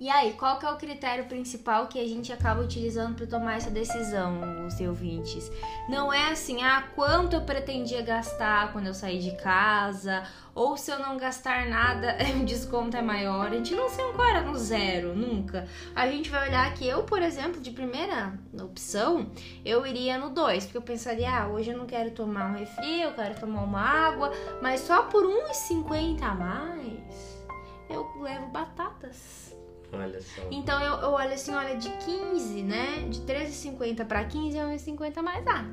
E 0.00 0.08
aí, 0.08 0.32
qual 0.32 0.58
que 0.58 0.64
é 0.64 0.70
o 0.70 0.78
critério 0.78 1.26
principal 1.26 1.86
que 1.86 2.00
a 2.00 2.08
gente 2.08 2.32
acaba 2.32 2.62
utilizando 2.62 3.16
para 3.16 3.26
tomar 3.26 3.58
essa 3.58 3.70
decisão, 3.70 4.66
os 4.66 4.80
ouvintes? 4.80 5.52
Não 5.90 6.10
é 6.10 6.32
assim, 6.32 6.62
ah, 6.62 6.88
quanto 6.94 7.36
eu 7.36 7.42
pretendia 7.42 8.00
gastar 8.00 8.72
quando 8.72 8.86
eu 8.86 8.94
saí 8.94 9.18
de 9.18 9.36
casa, 9.36 10.26
ou 10.54 10.74
se 10.74 10.90
eu 10.90 10.98
não 10.98 11.18
gastar 11.18 11.68
nada, 11.68 12.16
o 12.40 12.46
desconto 12.46 12.96
é 12.96 13.02
maior. 13.02 13.48
A 13.48 13.56
gente 13.56 13.74
não 13.74 13.90
se 13.90 14.00
ancora 14.00 14.40
no 14.40 14.56
zero, 14.56 15.14
nunca. 15.14 15.68
A 15.94 16.06
gente 16.06 16.30
vai 16.30 16.48
olhar 16.48 16.72
que 16.72 16.88
eu, 16.88 17.02
por 17.02 17.20
exemplo, 17.20 17.60
de 17.60 17.70
primeira 17.70 18.32
opção, 18.58 19.30
eu 19.66 19.86
iria 19.86 20.16
no 20.16 20.30
2, 20.30 20.64
porque 20.64 20.78
eu 20.78 20.82
pensaria, 20.82 21.30
ah, 21.30 21.48
hoje 21.48 21.72
eu 21.72 21.76
não 21.76 21.84
quero 21.84 22.10
tomar 22.12 22.50
um 22.50 22.56
refri, 22.56 23.02
eu 23.02 23.12
quero 23.12 23.38
tomar 23.38 23.64
uma 23.64 23.82
água, 23.82 24.32
mas 24.62 24.80
só 24.80 25.02
por 25.02 25.26
1,50 25.26 26.22
a 26.22 26.34
mais 26.34 27.38
eu 27.90 28.08
levo 28.22 28.46
batatas. 28.46 29.49
Olha 29.92 30.20
só. 30.20 30.42
Então 30.50 30.80
eu, 30.80 30.94
eu 30.96 31.10
olho 31.10 31.32
assim, 31.32 31.54
olha, 31.54 31.76
de 31.76 31.90
15, 31.90 32.62
né? 32.62 33.08
De 33.08 33.20
13,50 33.20 34.04
para 34.06 34.24
15 34.24 34.56
é 34.56 34.62
1,50 34.62 35.22
mais. 35.22 35.46
Ah, 35.46 35.64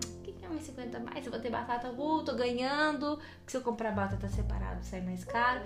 que 0.47 0.53
é 0.53 0.85
1,50 0.85 1.03
mais? 1.03 1.25
Eu 1.25 1.31
vou 1.31 1.41
ter 1.41 1.49
batata, 1.49 1.89
uh, 1.89 2.23
tô 2.23 2.33
ganhando. 2.35 3.17
Porque 3.17 3.51
se 3.51 3.57
eu 3.57 3.61
comprar 3.61 3.91
batata 3.91 4.27
separado 4.29 4.83
sai 4.83 5.01
mais 5.01 5.23
caro. 5.23 5.61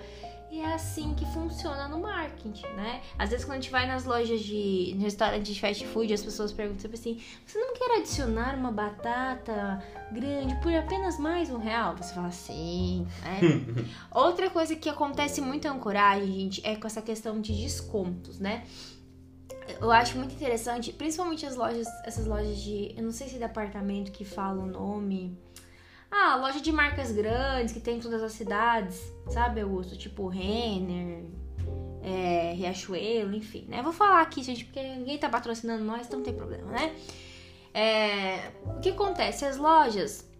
E 0.50 0.60
é 0.60 0.74
assim 0.74 1.14
que 1.14 1.24
funciona 1.32 1.88
no 1.88 1.98
marketing, 1.98 2.66
né? 2.74 3.00
Às 3.18 3.30
vezes 3.30 3.42
quando 3.42 3.56
a 3.56 3.60
gente 3.62 3.70
vai 3.70 3.86
nas 3.86 4.04
lojas 4.04 4.40
de 4.40 4.92
no 4.96 5.02
restaurante 5.02 5.50
de 5.50 5.58
fast 5.58 5.86
food, 5.86 6.12
as 6.12 6.22
pessoas 6.22 6.52
perguntam 6.52 6.80
sempre 6.82 6.98
assim: 6.98 7.22
você 7.46 7.58
não 7.58 7.72
quer 7.72 7.96
adicionar 7.96 8.54
uma 8.54 8.70
batata 8.70 9.82
grande 10.12 10.54
por 10.56 10.74
apenas 10.74 11.18
mais 11.18 11.48
um 11.48 11.56
real? 11.56 11.96
Você 11.96 12.12
fala 12.12 12.30
sim, 12.30 13.06
né? 13.22 13.40
Outra 14.12 14.50
coisa 14.50 14.76
que 14.76 14.90
acontece 14.90 15.40
muito 15.40 15.66
em 15.66 15.70
ancoragem, 15.70 16.30
gente, 16.30 16.66
é 16.66 16.76
com 16.76 16.86
essa 16.86 17.00
questão 17.00 17.40
de 17.40 17.54
descontos, 17.54 18.38
né? 18.38 18.64
Eu 19.80 19.90
acho 19.90 20.16
muito 20.18 20.34
interessante, 20.34 20.92
principalmente 20.92 21.44
as 21.46 21.56
lojas, 21.56 21.86
essas 22.04 22.26
lojas 22.26 22.58
de. 22.58 22.94
Eu 22.96 23.02
não 23.02 23.12
sei 23.12 23.28
se 23.28 23.36
é 23.36 23.38
de 23.38 23.44
apartamento 23.44 24.12
que 24.12 24.24
fala 24.24 24.62
o 24.62 24.66
nome. 24.66 25.38
Ah, 26.10 26.36
loja 26.36 26.60
de 26.60 26.70
marcas 26.70 27.10
grandes 27.10 27.72
que 27.72 27.80
tem 27.80 27.96
em 27.96 28.00
todas 28.00 28.22
as 28.22 28.32
cidades, 28.32 29.00
sabe, 29.30 29.62
Augusto? 29.62 29.96
Tipo 29.96 30.28
Renner, 30.28 31.24
é, 32.02 32.52
Riachuelo, 32.54 33.34
enfim, 33.34 33.64
né? 33.68 33.80
Vou 33.82 33.92
falar 33.92 34.20
aqui, 34.20 34.42
gente, 34.42 34.64
porque 34.64 34.82
ninguém 34.82 35.16
tá 35.16 35.28
patrocinando 35.28 35.82
nós, 35.82 36.06
então 36.06 36.18
não 36.18 36.24
tem 36.24 36.34
problema, 36.34 36.70
né? 36.70 36.94
É, 37.72 38.50
o 38.66 38.80
que 38.80 38.90
acontece? 38.90 39.44
As 39.46 39.56
lojas 39.56 40.30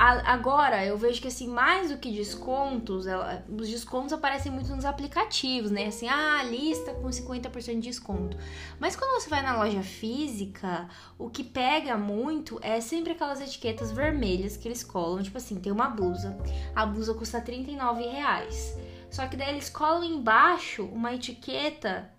agora 0.00 0.84
eu 0.84 0.96
vejo 0.96 1.20
que 1.20 1.28
assim, 1.28 1.46
mais 1.46 1.90
do 1.90 1.98
que 1.98 2.10
descontos, 2.10 3.06
ela, 3.06 3.44
os 3.48 3.68
descontos 3.68 4.14
aparecem 4.14 4.50
muito 4.50 4.74
nos 4.74 4.86
aplicativos, 4.86 5.70
né? 5.70 5.86
Assim, 5.86 6.08
ah, 6.08 6.42
lista 6.42 6.94
com 6.94 7.08
50% 7.08 7.74
de 7.74 7.80
desconto. 7.80 8.36
Mas 8.78 8.96
quando 8.96 9.20
você 9.20 9.28
vai 9.28 9.42
na 9.42 9.56
loja 9.56 9.82
física, 9.82 10.88
o 11.18 11.28
que 11.28 11.44
pega 11.44 11.98
muito 11.98 12.58
é 12.62 12.80
sempre 12.80 13.12
aquelas 13.12 13.42
etiquetas 13.42 13.92
vermelhas 13.92 14.56
que 14.56 14.66
eles 14.66 14.82
colam. 14.82 15.22
Tipo 15.22 15.36
assim, 15.36 15.60
tem 15.60 15.70
uma 15.70 15.88
blusa, 15.88 16.38
a 16.74 16.86
blusa 16.86 17.12
custa 17.12 17.40
39 17.40 18.02
reais. 18.02 18.78
Só 19.10 19.26
que 19.26 19.36
daí 19.36 19.50
eles 19.50 19.68
colam 19.68 20.04
embaixo 20.04 20.84
uma 20.84 21.12
etiqueta, 21.12 22.10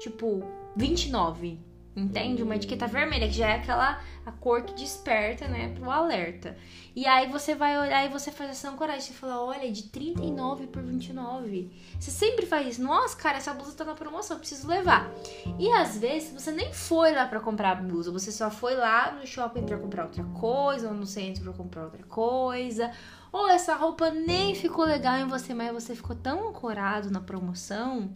tipo, 0.00 0.44
29 0.76 1.71
Entende? 1.94 2.42
Uma 2.42 2.56
etiqueta 2.56 2.86
vermelha, 2.86 3.28
que 3.28 3.34
já 3.34 3.48
é 3.48 3.56
aquela 3.56 4.00
a 4.24 4.32
cor 4.32 4.62
que 4.62 4.72
desperta, 4.74 5.46
né, 5.48 5.74
pro 5.74 5.90
alerta. 5.90 6.56
E 6.94 7.06
aí 7.06 7.26
você 7.30 7.54
vai 7.54 7.78
olhar 7.78 8.04
e 8.06 8.08
você 8.08 8.30
faz 8.30 8.50
essa 8.50 8.70
ancoragem. 8.70 9.02
Você 9.02 9.12
fala, 9.12 9.42
olha, 9.44 9.70
de 9.70 9.84
39 9.84 10.68
por 10.68 10.82
29. 10.82 11.70
Você 11.98 12.10
sempre 12.10 12.46
faz 12.46 12.66
isso. 12.66 12.82
Nossa, 12.82 13.16
cara, 13.16 13.38
essa 13.38 13.52
blusa 13.52 13.72
tá 13.76 13.84
na 13.84 13.94
promoção, 13.94 14.38
preciso 14.38 14.68
levar. 14.68 15.10
E 15.58 15.70
às 15.72 15.98
vezes 15.98 16.32
você 16.32 16.50
nem 16.50 16.72
foi 16.72 17.12
lá 17.12 17.26
para 17.26 17.40
comprar 17.40 17.72
a 17.72 17.74
blusa, 17.74 18.10
você 18.10 18.30
só 18.32 18.50
foi 18.50 18.74
lá 18.74 19.12
no 19.12 19.26
shopping 19.26 19.64
para 19.64 19.76
comprar 19.76 20.04
outra 20.04 20.24
coisa, 20.24 20.88
ou 20.88 20.94
no 20.94 21.06
centro 21.06 21.42
para 21.42 21.52
comprar 21.52 21.84
outra 21.84 22.04
coisa. 22.04 22.90
Ou 23.30 23.48
essa 23.48 23.74
roupa 23.74 24.10
nem 24.10 24.54
ficou 24.54 24.84
legal 24.84 25.16
em 25.16 25.26
você, 25.26 25.52
mas 25.52 25.72
você 25.72 25.94
ficou 25.94 26.14
tão 26.14 26.48
ancorado 26.48 27.10
na 27.10 27.20
promoção 27.20 28.10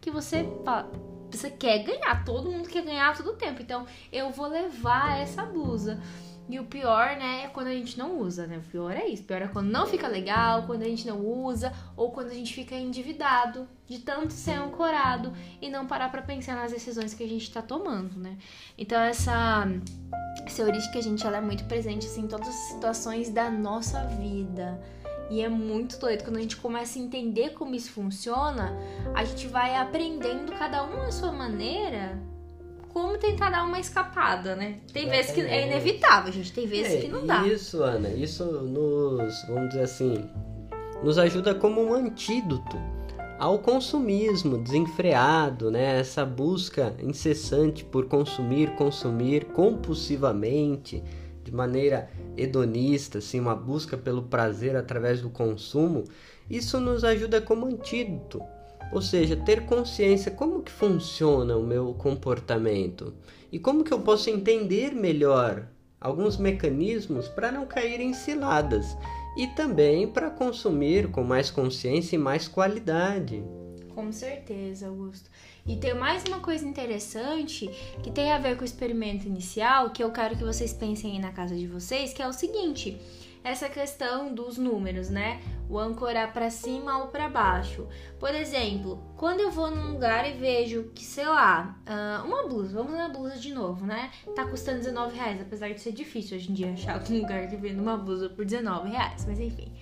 que 0.00 0.10
você 0.10 0.48
você 1.36 1.50
quer 1.50 1.84
ganhar, 1.84 2.24
todo 2.24 2.50
mundo 2.50 2.68
quer 2.68 2.82
ganhar 2.82 3.16
todo 3.16 3.30
o 3.30 3.36
tempo. 3.36 3.62
Então, 3.62 3.86
eu 4.12 4.30
vou 4.30 4.46
levar 4.46 5.18
essa 5.20 5.44
blusa. 5.44 6.00
E 6.50 6.58
o 6.58 6.64
pior, 6.64 7.16
né, 7.16 7.44
é 7.44 7.46
quando 7.46 7.68
a 7.68 7.72
gente 7.72 7.96
não 7.96 8.18
usa, 8.18 8.44
né? 8.44 8.58
O 8.58 8.62
pior 8.62 8.90
é 8.90 9.06
isso. 9.06 9.22
O 9.22 9.26
pior 9.26 9.40
é 9.40 9.46
quando 9.46 9.70
não 9.70 9.86
fica 9.86 10.08
legal, 10.08 10.64
quando 10.64 10.82
a 10.82 10.86
gente 10.86 11.06
não 11.06 11.24
usa, 11.24 11.72
ou 11.96 12.10
quando 12.10 12.30
a 12.30 12.34
gente 12.34 12.52
fica 12.52 12.74
endividado 12.74 13.68
de 13.86 14.00
tanto 14.00 14.32
ser 14.32 14.54
ancorado 14.54 15.32
e 15.62 15.70
não 15.70 15.86
parar 15.86 16.10
para 16.10 16.22
pensar 16.22 16.56
nas 16.56 16.72
decisões 16.72 17.14
que 17.14 17.22
a 17.22 17.28
gente 17.28 17.52
tá 17.52 17.62
tomando, 17.62 18.18
né? 18.18 18.36
Então 18.76 19.00
essa 19.00 19.64
essa 20.44 20.62
heurística, 20.62 21.00
gente, 21.00 21.24
ela 21.24 21.36
é 21.36 21.40
muito 21.40 21.64
presente 21.66 22.06
assim, 22.06 22.22
em 22.22 22.26
todas 22.26 22.48
as 22.48 22.54
situações 22.54 23.30
da 23.30 23.48
nossa 23.48 24.04
vida. 24.06 24.80
E 25.30 25.40
é 25.40 25.48
muito 25.48 25.98
doido. 25.98 26.24
Quando 26.24 26.38
a 26.38 26.40
gente 26.40 26.56
começa 26.56 26.98
a 26.98 27.02
entender 27.02 27.50
como 27.50 27.74
isso 27.74 27.92
funciona, 27.92 28.76
a 29.14 29.24
gente 29.24 29.46
vai 29.46 29.76
aprendendo 29.76 30.52
cada 30.52 30.84
um 30.84 31.02
à 31.02 31.12
sua 31.12 31.30
maneira 31.30 32.20
como 32.92 33.16
tentar 33.16 33.50
dar 33.50 33.64
uma 33.64 33.78
escapada, 33.78 34.56
né? 34.56 34.80
Tem 34.92 35.08
vezes 35.08 35.30
que 35.30 35.40
é 35.40 35.66
inevitável, 35.66 36.32
gente. 36.32 36.52
Tem 36.52 36.66
vezes 36.66 36.94
é, 36.94 37.00
que 37.02 37.08
não 37.08 37.24
dá. 37.24 37.46
Isso, 37.46 37.82
Ana, 37.82 38.08
isso 38.08 38.44
nos, 38.44 39.44
vamos 39.46 39.68
dizer 39.68 39.82
assim, 39.82 40.28
nos 41.02 41.16
ajuda 41.16 41.54
como 41.54 41.80
um 41.80 41.94
antídoto 41.94 42.76
ao 43.38 43.58
consumismo 43.58 44.58
desenfreado, 44.58 45.70
né? 45.70 46.00
Essa 46.00 46.26
busca 46.26 46.94
incessante 47.00 47.84
por 47.84 48.06
consumir, 48.06 48.74
consumir 48.74 49.46
compulsivamente 49.46 51.02
de 51.50 51.56
maneira 51.56 52.08
hedonista, 52.36 53.18
assim, 53.18 53.40
uma 53.40 53.56
busca 53.56 53.98
pelo 53.98 54.22
prazer 54.22 54.76
através 54.76 55.20
do 55.20 55.28
consumo, 55.28 56.04
isso 56.48 56.78
nos 56.78 57.02
ajuda 57.02 57.40
como 57.40 57.66
antídoto. 57.66 58.40
Ou 58.92 59.02
seja, 59.02 59.36
ter 59.36 59.66
consciência 59.66 60.30
como 60.30 60.62
que 60.62 60.70
funciona 60.70 61.56
o 61.56 61.62
meu 61.62 61.92
comportamento 61.94 63.12
e 63.50 63.58
como 63.58 63.82
que 63.82 63.92
eu 63.92 64.00
posso 64.00 64.30
entender 64.30 64.92
melhor 64.94 65.66
alguns 66.00 66.36
mecanismos 66.36 67.28
para 67.28 67.52
não 67.52 67.66
cair 67.66 68.00
em 68.00 68.14
ciladas 68.14 68.96
e 69.36 69.48
também 69.48 70.08
para 70.08 70.30
consumir 70.30 71.10
com 71.10 71.22
mais 71.22 71.50
consciência 71.50 72.14
e 72.14 72.18
mais 72.18 72.46
qualidade. 72.48 73.42
Com 73.94 74.10
certeza, 74.12 74.86
Augusto. 74.86 75.28
E 75.66 75.76
tem 75.76 75.94
mais 75.94 76.24
uma 76.24 76.40
coisa 76.40 76.66
interessante 76.66 77.68
que 78.02 78.10
tem 78.10 78.32
a 78.32 78.38
ver 78.38 78.56
com 78.56 78.62
o 78.62 78.64
experimento 78.64 79.26
inicial, 79.26 79.90
que 79.90 80.02
eu 80.02 80.10
quero 80.10 80.36
que 80.36 80.44
vocês 80.44 80.72
pensem 80.72 81.12
aí 81.12 81.18
na 81.18 81.32
casa 81.32 81.54
de 81.54 81.66
vocês, 81.66 82.12
que 82.12 82.22
é 82.22 82.28
o 82.28 82.32
seguinte: 82.32 82.98
essa 83.42 83.68
questão 83.68 84.34
dos 84.34 84.58
números, 84.58 85.08
né? 85.08 85.40
O 85.68 85.78
ancorar 85.78 86.32
para 86.32 86.50
cima 86.50 86.98
ou 86.98 87.08
para 87.08 87.28
baixo. 87.28 87.86
Por 88.18 88.34
exemplo, 88.34 89.02
quando 89.16 89.40
eu 89.40 89.50
vou 89.50 89.70
num 89.70 89.92
lugar 89.92 90.28
e 90.28 90.32
vejo 90.32 90.90
que, 90.94 91.04
sei 91.04 91.26
lá, 91.26 91.78
ah, 91.86 92.22
uma 92.24 92.46
blusa, 92.46 92.74
vamos 92.74 92.92
na 92.92 93.08
blusa 93.08 93.36
de 93.36 93.54
novo, 93.54 93.86
né? 93.86 94.10
Tá 94.34 94.44
custando 94.44 94.78
19 94.78 95.16
reais, 95.16 95.40
apesar 95.40 95.72
de 95.72 95.80
ser 95.80 95.92
difícil 95.92 96.36
hoje 96.36 96.50
em 96.50 96.54
dia 96.54 96.72
achar 96.72 97.00
um 97.08 97.20
lugar 97.20 97.48
que 97.48 97.56
vende 97.56 97.80
uma 97.80 97.96
blusa 97.96 98.28
por 98.28 98.44
19 98.44 98.90
reais, 98.90 99.24
mas 99.26 99.38
enfim. 99.38 99.72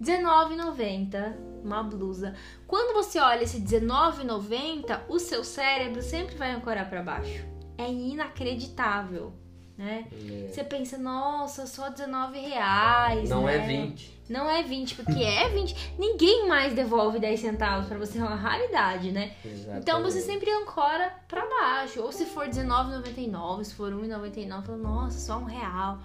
R$19,90 0.00 1.36
uma 1.62 1.82
blusa. 1.82 2.34
Quando 2.66 2.94
você 2.94 3.18
olha 3.18 3.42
esse 3.42 3.58
R$19,90, 3.58 5.00
o 5.08 5.18
seu 5.18 5.42
cérebro 5.42 6.00
sempre 6.00 6.36
vai 6.36 6.52
ancorar 6.52 6.88
para 6.88 7.02
baixo. 7.02 7.44
É 7.76 7.90
inacreditável, 7.90 9.32
né? 9.76 10.06
É. 10.12 10.48
Você 10.48 10.64
pensa, 10.64 10.96
nossa, 10.96 11.66
só 11.66 11.86
R$19,00. 11.86 13.28
Não 13.28 13.44
né? 13.44 13.56
é 13.56 13.66
20. 13.66 14.16
Não 14.28 14.50
é 14.50 14.62
20, 14.62 14.94
porque 14.96 15.22
é 15.22 15.48
20. 15.48 15.94
Ninguém 15.98 16.48
mais 16.48 16.74
devolve 16.74 17.18
10 17.18 17.38
centavos 17.38 17.86
para 17.86 17.98
você, 17.98 18.18
é 18.18 18.22
uma 18.22 18.34
raridade, 18.34 19.12
né? 19.12 19.34
Exatamente. 19.44 19.82
Então 19.82 20.02
você 20.02 20.20
sempre 20.20 20.50
ancora 20.50 21.14
para 21.28 21.46
baixo. 21.46 22.00
Ou 22.00 22.10
se 22.10 22.26
for 22.26 22.46
R$19,99, 22.46 23.64
se 23.64 23.74
for 23.74 23.92
R$1,99, 23.92 24.76
nossa, 24.76 25.18
só 25.18 25.38
um 25.38 25.44
real. 25.44 25.98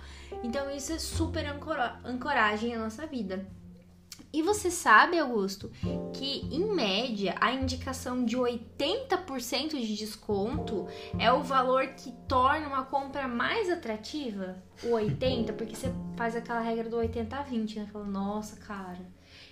Então 0.44 0.70
isso 0.70 0.94
é 0.94 1.00
super 1.00 1.46
ancoragem 2.06 2.76
na 2.76 2.84
nossa 2.84 3.08
vida. 3.08 3.48
E 4.34 4.42
você 4.42 4.72
sabe, 4.72 5.20
Augusto, 5.20 5.70
que 6.14 6.48
em 6.50 6.74
média 6.74 7.36
a 7.42 7.52
indicação 7.52 8.24
de 8.24 8.38
80% 8.38 9.72
de 9.72 9.98
desconto 9.98 10.88
é 11.20 11.32
o 11.32 11.44
valor 11.44 11.88
que 11.88 12.14
torna 12.30 12.68
uma 12.68 12.86
compra 12.86 13.28
mais 13.28 13.70
atrativa? 13.70 14.56
O 14.84 14.94
80, 14.94 15.52
porque 15.54 15.76
você 15.76 15.94
faz 16.16 16.36
aquela 16.36 16.62
regra 16.62 16.90
do 16.90 16.96
80 16.96 17.36
a 17.36 17.42
20, 17.42 17.80
né? 17.80 17.90
Fala, 17.92 18.06
nossa, 18.06 18.56
cara, 18.56 19.06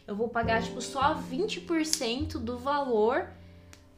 eu 0.08 0.16
vou 0.16 0.30
pagar 0.30 0.64
tipo 0.64 0.82
só 0.82 1.14
20% 1.14 2.38
do 2.38 2.58
valor 2.58 3.30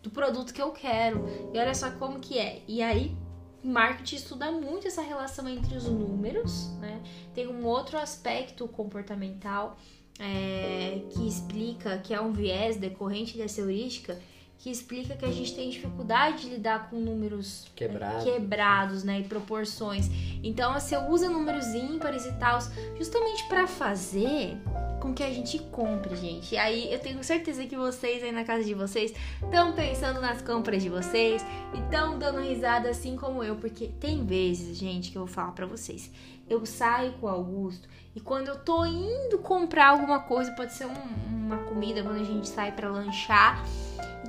do 0.02 0.10
produto 0.10 0.52
que 0.52 0.62
eu 0.62 0.72
quero. 0.72 1.26
E 1.54 1.60
olha 1.60 1.76
só 1.76 1.92
como 1.92 2.20
que 2.20 2.40
é. 2.40 2.64
E 2.68 2.82
aí, 2.82 3.16
marketing 3.64 4.16
estuda 4.16 4.52
muito 4.52 4.88
essa 4.88 5.02
relação 5.02 5.48
entre 5.48 5.76
os 5.76 5.86
números, 5.86 6.72
né? 6.80 7.02
Tem 7.34 7.48
um 7.48 7.66
outro 7.66 8.00
aspecto 8.00 8.68
comportamental 8.68 9.78
é, 10.22 11.02
que 11.10 11.28
explica 11.28 11.98
que 11.98 12.14
é 12.14 12.22
um 12.22 12.32
viés 12.32 12.78
decorrente 12.78 13.38
dessa 13.38 13.60
heurística 13.62 14.18
que 14.60 14.70
explica 14.70 15.16
que 15.16 15.26
a 15.26 15.32
gente 15.32 15.56
tem 15.56 15.72
dificuldade 15.72 16.44
de 16.44 16.50
lidar 16.50 16.88
com 16.88 16.98
números 16.98 17.66
Quebrado. 17.76 18.24
quebrados, 18.24 19.04
né, 19.04 19.22
e 19.22 19.24
proporções. 19.24 20.08
Então, 20.44 20.74
você 20.74 20.96
usa 20.96 21.28
números 21.28 21.66
ímpares 21.74 22.28
e 22.28 22.34
tal, 22.34 22.60
justamente 22.96 23.44
para 23.48 23.66
fazer 23.66 24.56
com 25.02 25.14
que 25.14 25.24
a 25.24 25.30
gente 25.30 25.60
compre, 25.60 26.16
gente. 26.16 26.54
E 26.54 26.58
aí 26.58 26.94
eu 26.94 27.00
tenho 27.00 27.22
certeza 27.24 27.66
que 27.66 27.76
vocês 27.76 28.24
aí 28.24 28.32
na 28.32 28.46
casa 28.46 28.64
de 28.64 28.74
vocês 28.74 29.14
estão 29.44 29.74
pensando 29.74 30.22
nas 30.22 30.42
compras 30.42 30.82
de 30.82 30.90
vocês 30.90 31.44
e 31.74 31.80
estão 31.80 32.18
dando 32.18 32.40
risada 32.40 32.90
assim 32.90 33.18
como 33.18 33.44
eu, 33.44 33.56
porque 33.56 33.88
tem 34.00 34.24
vezes, 34.24 34.78
gente, 34.78 35.12
que 35.12 35.18
eu 35.18 35.26
vou 35.26 35.34
falar 35.34 35.52
para 35.52 35.66
vocês. 35.66 36.12
Eu 36.48 36.66
saio 36.66 37.14
com 37.14 37.26
o 37.26 37.30
Augusto 37.30 37.90
e 38.16 38.20
quando 38.20 38.50
eu 38.50 38.60
tô 38.60 38.86
indo 38.86 39.40
comprar 39.40 39.90
alguma 39.90 40.20
coisa, 40.20 40.52
pode 40.52 40.74
ser 40.74 40.86
um, 40.86 40.94
uma 41.30 41.58
comida, 41.64 42.04
quando 42.04 42.22
a 42.22 42.24
gente 42.24 42.48
sai 42.48 42.72
para 42.72 42.90
lanchar, 42.90 43.66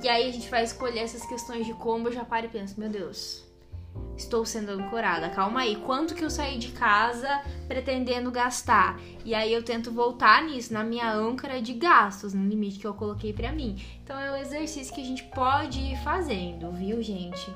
e 0.01 0.09
aí 0.09 0.27
a 0.27 0.31
gente 0.31 0.49
vai 0.49 0.63
escolher 0.63 0.99
essas 0.99 1.25
questões 1.25 1.65
de 1.65 1.73
como, 1.73 2.07
eu 2.07 2.13
já 2.13 2.25
paro 2.25 2.45
e 2.45 2.49
penso, 2.49 2.79
meu 2.79 2.89
Deus, 2.89 3.43
estou 4.17 4.45
sendo 4.45 4.71
ancorada, 4.71 5.29
calma 5.29 5.61
aí, 5.61 5.75
quanto 5.75 6.15
que 6.15 6.23
eu 6.23 6.29
saí 6.29 6.57
de 6.57 6.71
casa 6.71 7.41
pretendendo 7.67 8.31
gastar? 8.31 8.99
E 9.25 9.33
aí 9.33 9.51
eu 9.51 9.63
tento 9.63 9.91
voltar 9.91 10.43
nisso, 10.43 10.73
na 10.73 10.83
minha 10.83 11.11
âncora 11.11 11.61
de 11.61 11.73
gastos, 11.73 12.33
no 12.33 12.47
limite 12.47 12.79
que 12.79 12.87
eu 12.87 12.93
coloquei 12.93 13.33
para 13.33 13.51
mim. 13.51 13.81
Então 14.03 14.19
é 14.19 14.31
um 14.31 14.37
exercício 14.37 14.93
que 14.93 15.01
a 15.01 15.05
gente 15.05 15.23
pode 15.25 15.79
ir 15.79 15.97
fazendo, 16.03 16.71
viu, 16.71 17.01
gente? 17.01 17.51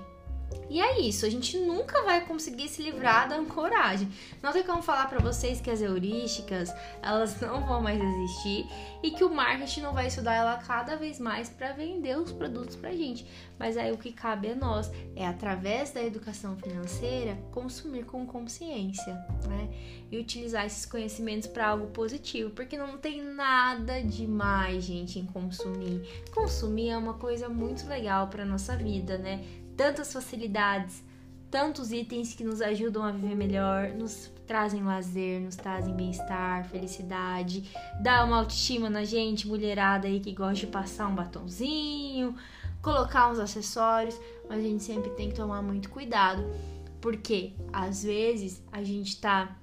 E 0.70 0.82
é 0.82 1.00
isso, 1.00 1.26
a 1.26 1.30
gente 1.30 1.58
nunca 1.58 2.04
vai 2.04 2.26
conseguir 2.26 2.68
se 2.68 2.82
livrar 2.84 3.30
da 3.30 3.38
ancoragem. 3.38 4.10
Não 4.44 4.52
tem 4.52 4.64
como 4.64 4.82
falar 4.82 5.08
para 5.08 5.20
vocês 5.20 5.62
que 5.62 5.70
as 5.70 5.82
heurísticas, 5.82 6.74
elas 7.02 7.40
não 7.42 7.66
vão 7.66 7.82
mais 7.82 8.02
existir 8.02 8.68
e 9.02 9.12
que 9.12 9.24
o 9.24 9.34
marketing 9.34 9.82
não 9.82 9.94
vai 9.94 10.08
estudar 10.08 10.34
ela 10.34 10.58
cada 10.58 10.98
vez 10.98 11.20
mais 11.20 11.50
para 11.50 11.72
vender 11.72 12.18
os 12.18 12.34
produtos 12.34 12.76
pra 12.76 12.92
gente. 12.92 13.26
Mas 13.58 13.78
aí 13.78 13.92
o 13.92 13.98
que 13.98 14.12
cabe 14.12 14.50
a 14.50 14.56
nós 14.56 14.92
é 15.16 15.26
através 15.26 15.92
da 15.92 16.04
educação 16.04 16.58
financeira 16.58 17.38
consumir 17.52 18.04
com 18.04 18.26
consciência, 18.26 19.14
né? 19.48 19.70
E 20.12 20.18
utilizar 20.18 20.66
esses 20.66 20.86
conhecimentos 20.86 21.48
para 21.48 21.68
algo 21.70 21.88
positivo, 21.88 22.52
porque 22.52 22.78
não 22.78 22.98
tem 22.98 23.22
nada 23.22 24.02
demais, 24.04 24.84
gente, 24.84 25.18
em 25.18 25.26
consumir. 25.26 26.02
Consumir 26.34 26.90
é 26.90 26.98
uma 26.98 27.14
coisa 27.14 27.48
muito 27.48 27.88
legal 27.88 28.28
para 28.28 28.46
nossa 28.46 28.76
vida, 28.76 29.18
né? 29.18 29.44
Tantas 29.78 30.12
facilidades, 30.12 31.04
tantos 31.52 31.92
itens 31.92 32.34
que 32.34 32.44
nos 32.44 32.62
ajudam 32.62 33.04
a 33.04 33.12
viver 33.12 33.36
melhor, 33.36 33.90
nos 33.90 34.32
trazem 34.48 34.84
lazer, 34.84 35.40
nos 35.40 35.56
trazem 35.56 35.94
bem-estar, 35.94 36.66
felicidade, 36.66 37.70
dá 38.02 38.26
uma 38.26 38.38
autoestima 38.38 38.90
na 38.90 39.06
gente, 39.06 39.48
mulherada 39.48 40.08
aí 40.08 40.20
que 40.20 40.34
gosta 40.34 40.66
de 40.66 40.68
passar 40.68 41.08
um 41.08 41.16
batonzinho, 41.16 42.36
colocar 42.82 43.30
uns 43.30 43.40
acessórios, 43.40 44.20
mas 44.50 44.60
a 44.60 44.64
gente 44.64 44.84
sempre 44.84 45.12
tem 45.12 45.30
que 45.30 45.36
tomar 45.36 45.62
muito 45.62 45.90
cuidado, 45.90 46.44
porque 47.00 47.54
às 47.72 48.04
vezes 48.04 48.64
a 48.72 48.84
gente 48.84 49.20
tá 49.22 49.56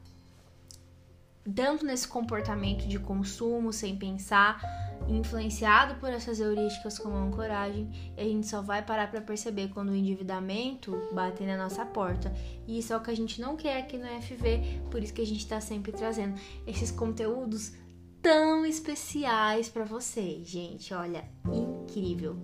tanto 1.55 1.85
nesse 1.85 2.07
comportamento 2.07 2.87
de 2.87 2.99
consumo 2.99 3.73
sem 3.73 3.97
pensar 3.97 4.84
influenciado 5.09 5.95
por 5.97 6.11
essas 6.11 6.41
heurísticas 6.41 6.99
como 6.99 7.17
a 7.17 7.23
ancoragem, 7.23 7.91
e 8.17 8.21
a 8.21 8.25
gente 8.25 8.47
só 8.47 8.63
vai 8.63 8.83
parar 8.83 9.11
para 9.11 9.21
perceber 9.21 9.69
quando 9.69 9.91
o 9.91 9.95
endividamento 9.95 11.01
bate 11.13 11.43
na 11.45 11.57
nossa 11.57 11.85
porta. 11.85 12.33
E 12.67 12.79
isso 12.79 12.93
é 12.93 12.97
o 12.97 13.01
que 13.01 13.11
a 13.11 13.17
gente 13.17 13.41
não 13.41 13.57
quer 13.57 13.79
aqui 13.79 13.99
no 13.99 14.07
FV, 14.07 14.83
por 14.91 15.03
isso 15.03 15.15
que 15.15 15.23
a 15.23 15.27
gente 15.27 15.41
está 15.41 15.61
sempre 15.61 15.93
trazendo 15.93 16.41
esses 16.67 16.91
conteúdos 16.91 17.73
tão 18.23 18.65
especiais 18.65 19.69
para 19.69 19.85
vocês, 19.85 20.49
gente. 20.49 20.95
Olha, 20.95 21.25
incrível. 21.53 22.39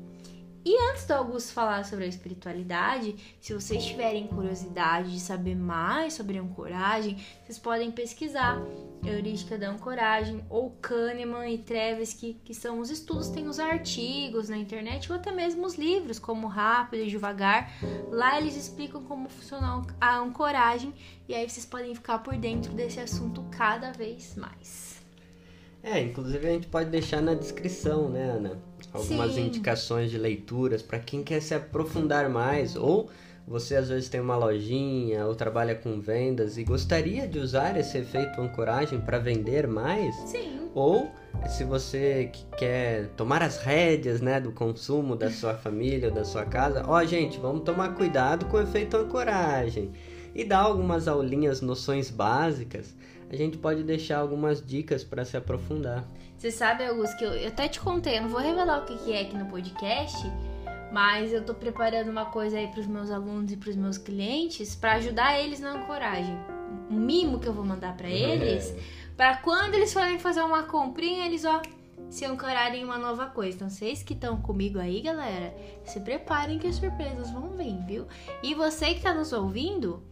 E 0.63 0.77
antes 0.91 1.07
do 1.07 1.13
Augusto 1.13 1.55
falar 1.55 1.87
sobre 1.87 2.05
a 2.05 2.09
espiritualidade, 2.09 3.17
se 3.41 3.55
vocês 3.55 3.83
tiverem 3.83 4.27
curiosidade 4.27 5.11
de 5.11 5.19
saber 5.19 5.55
mais 5.55 6.13
sobre 6.13 6.37
a 6.37 6.43
ancoragem, 6.43 7.17
vocês 7.43 7.59
podem 7.59 7.91
pesquisar 7.91 8.61
Heurística 9.05 9.57
da 9.57 9.71
Ancoragem 9.71 10.45
ou 10.49 10.71
Kahneman 10.83 11.49
e 11.49 11.59
Tversky, 11.59 12.37
que 12.45 12.55
são 12.55 12.81
os 12.81 12.91
estudos, 12.91 13.29
tem 13.29 13.49
os 13.49 13.59
artigos 13.59 14.49
na 14.49 14.57
internet 14.57 15.11
ou 15.11 15.17
até 15.17 15.33
mesmo 15.33 15.67
os 15.67 15.77
livros, 15.77 16.19
como 16.19 16.47
Rápido 16.47 17.05
e 17.05 17.09
Devagar. 17.09 17.73
Lá 18.11 18.39
eles 18.39 18.57
explicam 18.57 19.03
como 19.05 19.29
funciona 19.29 19.83
a 20.01 20.19
ancoragem 20.19 20.93
e 21.29 21.35
aí 21.35 21.49
vocês 21.49 21.67
podem 21.67 21.95
ficar 21.95 22.19
por 22.21 22.37
dentro 22.37 22.73
desse 22.73 23.01
assunto 23.01 23.45
cada 23.51 23.93
vez 23.93 24.37
mais. 24.37 25.01
É, 25.83 26.01
inclusive 26.01 26.47
a 26.47 26.53
gente 26.53 26.67
pode 26.67 26.91
deixar 26.91 27.23
na 27.23 27.35
descrição, 27.35 28.09
né, 28.09 28.25
Ana? 28.25 28.71
algumas 28.93 29.35
Sim. 29.35 29.47
indicações 29.47 30.11
de 30.11 30.19
leituras 30.19 30.83
para 30.83 30.99
quem 30.99 31.23
quer 31.23 31.41
se 31.41 31.55
aprofundar 31.55 32.29
mais 32.29 32.77
ou 32.77 33.11
você 33.47 33.77
às 33.77 33.89
vezes 33.89 34.09
tem 34.09 34.21
uma 34.21 34.37
lojinha 34.37 35.27
ou 35.27 35.35
trabalha 35.35 35.75
com 35.75 36.01
vendas 36.01 36.57
e 36.57 36.65
gostaria 36.65 37.27
de 37.27 37.39
usar 37.39 37.77
esse 37.77 37.99
efeito 37.99 38.41
ancoragem 38.41 39.01
para 39.01 39.19
vender 39.19 39.67
mais? 39.67 40.15
Sim. 40.27 40.71
Ou 40.75 41.11
se 41.49 41.65
você 41.65 42.31
quer 42.57 43.09
tomar 43.17 43.43
as 43.43 43.59
rédeas, 43.59 44.21
né, 44.21 44.41
do 44.41 44.53
consumo 44.53 45.17
da 45.17 45.31
sua 45.31 45.55
família, 45.59 46.11
da 46.11 46.25
sua 46.25 46.45
casa, 46.45 46.85
ó, 46.87 47.05
gente, 47.05 47.39
vamos 47.39 47.63
tomar 47.63 47.95
cuidado 47.95 48.47
com 48.47 48.57
o 48.57 48.63
efeito 48.63 48.97
ancoragem 48.97 49.91
e 50.35 50.45
dar 50.45 50.61
algumas 50.61 51.09
aulinhas, 51.09 51.61
noções 51.61 52.11
básicas. 52.11 52.95
A 53.31 53.37
gente 53.37 53.59
pode 53.59 53.83
deixar 53.83 54.19
algumas 54.19 54.65
dicas 54.65 55.05
para 55.05 55.25
se 55.25 55.37
aprofundar. 55.37 56.05
Você 56.37 56.51
sabe, 56.51 56.85
Augusto, 56.85 57.17
que 57.17 57.25
eu, 57.25 57.33
eu, 57.33 57.49
até 57.49 57.69
te 57.69 57.79
contei, 57.79 58.19
eu 58.19 58.23
não 58.23 58.29
vou 58.29 58.41
revelar 58.41 58.83
o 58.83 58.85
que, 58.87 58.97
que 58.99 59.13
é 59.13 59.23
aqui 59.23 59.37
no 59.37 59.47
podcast, 59.47 60.17
mas 60.91 61.33
eu 61.33 61.45
tô 61.45 61.55
preparando 61.55 62.11
uma 62.11 62.27
coisa 62.27 62.59
aí 62.59 62.69
para 62.69 62.81
os 62.81 62.87
meus 62.87 63.11
alunos 63.11 63.53
e 63.53 63.57
para 63.57 63.71
os 63.71 63.77
meus 63.77 63.99
clientes 63.99 64.75
para 64.75 64.95
ajudar 64.95 65.39
eles 65.39 65.61
na 65.61 65.73
ancoragem. 65.73 66.37
Um 66.91 66.99
mimo 66.99 67.39
que 67.39 67.47
eu 67.47 67.53
vou 67.53 67.65
mandar 67.65 67.97
para 67.97 68.09
eles, 68.09 68.75
para 69.17 69.37
quando 69.37 69.75
eles 69.75 69.93
forem 69.93 70.19
fazer 70.19 70.43
uma 70.43 70.65
comprinha, 70.65 71.27
eles 71.27 71.45
ó 71.45 71.61
se 72.09 72.25
ancorarem 72.25 72.83
em 72.83 72.85
uma 72.85 72.99
nova 72.99 73.27
coisa. 73.27 73.57
Então, 73.57 73.71
vocês 73.71 74.03
que 74.03 74.15
estão 74.15 74.41
comigo 74.41 74.79
aí, 74.79 75.01
galera, 75.01 75.55
se 75.85 76.01
preparem 76.01 76.59
que 76.59 76.67
as 76.67 76.77
surpresas 76.77 77.31
vão 77.31 77.51
vir, 77.51 77.79
viu? 77.87 78.07
E 78.43 78.55
você 78.55 78.95
que 78.95 79.03
tá 79.03 79.15
nos 79.15 79.33
ouvindo, 79.33 80.03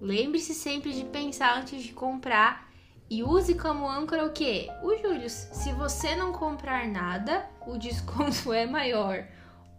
lembre-se 0.00 0.54
sempre 0.54 0.92
de 0.92 1.04
pensar 1.04 1.58
antes 1.58 1.82
de 1.82 1.92
comprar 1.92 2.68
e 3.10 3.22
use 3.22 3.54
como 3.54 3.88
âncora 3.88 4.24
o 4.24 4.32
quê? 4.32 4.68
O 4.82 4.94
Júlio. 4.96 5.28
Se 5.28 5.72
você 5.72 6.14
não 6.14 6.32
comprar 6.32 6.86
nada, 6.86 7.48
o 7.66 7.76
desconto 7.76 8.52
é 8.54 8.66
maior. 8.66 9.24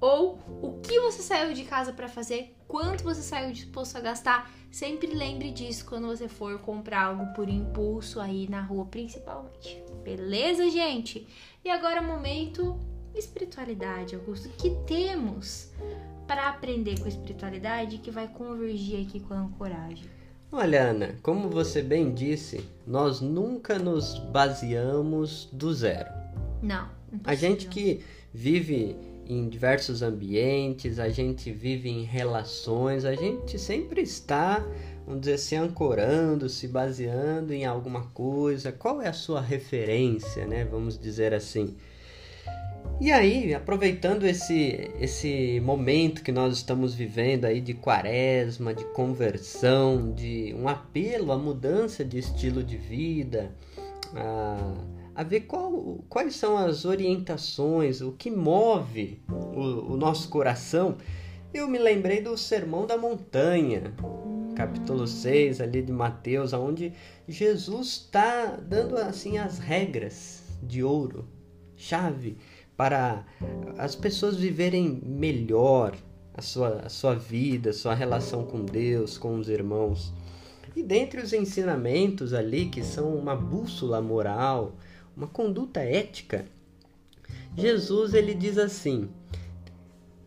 Ou 0.02 0.40
o 0.62 0.80
que 0.82 1.00
você 1.00 1.22
saiu 1.22 1.54
de 1.54 1.64
casa 1.64 1.92
para 1.92 2.08
fazer, 2.08 2.56
quanto 2.68 3.04
você 3.04 3.22
saiu 3.22 3.52
disposto 3.52 3.98
a 3.98 4.02
gastar. 4.02 4.52
Sempre 4.72 5.08
lembre 5.08 5.52
disso 5.52 5.86
quando 5.86 6.08
você 6.08 6.28
for 6.28 6.60
comprar 6.60 7.06
algo 7.06 7.34
por 7.34 7.50
impulso 7.50 8.20
aí 8.20 8.48
na 8.48 8.62
rua, 8.62 8.86
principalmente. 8.86 9.84
Beleza, 10.04 10.70
gente? 10.70 11.28
E 11.66 11.70
agora, 11.70 12.02
momento 12.02 12.80
espiritualidade, 13.16 14.16
Augusto. 14.16 14.48
O 14.48 14.52
que 14.52 14.70
temos 14.86 15.72
para 16.28 16.50
aprender 16.50 17.00
com 17.00 17.06
a 17.06 17.10
espiritualidade 17.10 17.98
que 17.98 18.12
vai 18.12 18.28
convergir 18.28 19.06
aqui 19.06 19.20
com 19.20 19.34
a 19.34 19.40
ancoragem? 19.40 20.06
Olha, 20.52 20.90
Ana, 20.90 21.16
como 21.22 21.50
você 21.50 21.82
bem 21.82 22.14
disse, 22.14 22.68
nós 22.86 23.22
nunca 23.22 23.78
nos 23.78 24.18
baseamos 24.18 25.48
do 25.52 25.74
zero. 25.74 26.10
Não. 26.62 26.90
Impossível. 27.12 27.24
A 27.26 27.36
gente 27.36 27.68
que 27.68 28.04
vive 28.34 28.96
em 29.30 29.48
diversos 29.48 30.02
ambientes, 30.02 30.98
a 30.98 31.08
gente 31.08 31.52
vive 31.52 31.88
em 31.88 32.04
relações, 32.04 33.06
a 33.06 33.14
gente 33.14 33.60
sempre 33.60 34.02
está, 34.02 34.66
vamos 35.06 35.22
dizer 35.22 35.34
assim, 35.36 35.56
ancorando, 35.56 36.50
se 36.50 36.68
baseando 36.68 37.54
em 37.54 37.64
alguma 37.64 38.06
coisa. 38.08 38.72
Qual 38.72 39.00
é 39.00 39.08
a 39.08 39.14
sua 39.14 39.40
referência, 39.40 40.48
né? 40.48 40.66
Vamos 40.66 40.98
dizer 40.98 41.32
assim. 41.32 41.78
E 43.00 43.12
aí, 43.12 43.54
aproveitando 43.54 44.26
esse, 44.26 44.90
esse 45.00 45.60
momento 45.60 46.24
que 46.24 46.32
nós 46.32 46.56
estamos 46.58 46.96
vivendo 46.96 47.46
aí 47.46 47.62
de 47.62 47.76
quaresma, 47.76 48.74
de 48.74 48.84
conversão, 48.86 50.12
de 50.12 50.56
um 50.58 50.68
apelo 50.68 51.32
à 51.32 51.38
mudança 51.38 52.04
de 52.04 52.18
estilo 52.18 52.64
de 52.64 52.78
vida, 52.78 53.52
a, 54.16 54.74
a 55.20 55.24
ver 55.24 55.42
qual, 55.42 56.02
quais 56.08 56.38
são 56.38 56.56
as 56.56 56.86
orientações, 56.86 58.00
o 58.00 58.14
que 58.14 58.32
move 58.32 59.22
o, 59.28 59.92
o 59.92 59.98
nosso 59.98 60.30
coração, 60.30 60.96
eu 61.54 61.68
me 61.68 61.78
lembrei 61.78 62.22
do 62.22 62.38
Sermão 62.38 62.88
da 62.88 62.98
Montanha, 62.98 63.94
capítulo 64.56 65.06
6 65.06 65.60
ali 65.60 65.82
de 65.82 65.92
Mateus, 65.92 66.54
onde 66.54 66.94
Jesus 67.28 67.88
está 67.88 68.56
dando 68.56 68.96
assim 68.96 69.38
as 69.38 69.60
regras 69.60 70.42
de 70.64 70.82
ouro, 70.82 71.28
chave 71.76 72.38
para 72.78 73.26
as 73.78 73.96
pessoas 73.96 74.38
viverem 74.38 75.02
melhor 75.04 75.98
a 76.34 76.42
sua, 76.42 76.84
a 76.86 76.90
sua 76.90 77.14
vida, 77.14 77.72
a 77.72 77.74
sua 77.74 77.94
relação 77.94 78.46
com 78.46 78.64
Deus, 78.64 79.18
com 79.18 79.36
os 79.36 79.50
irmãos. 79.50 80.14
E 80.74 80.82
dentre 80.82 81.20
os 81.20 81.34
ensinamentos 81.34 82.34
ali, 82.34 82.68
que 82.68 82.82
são 82.82 83.14
uma 83.14 83.36
bússola 83.36 84.02
moral, 84.02 84.78
uma 85.20 85.28
conduta 85.28 85.82
ética, 85.82 86.46
Jesus 87.58 88.14
ele 88.14 88.34
diz 88.34 88.58
assim, 88.58 89.10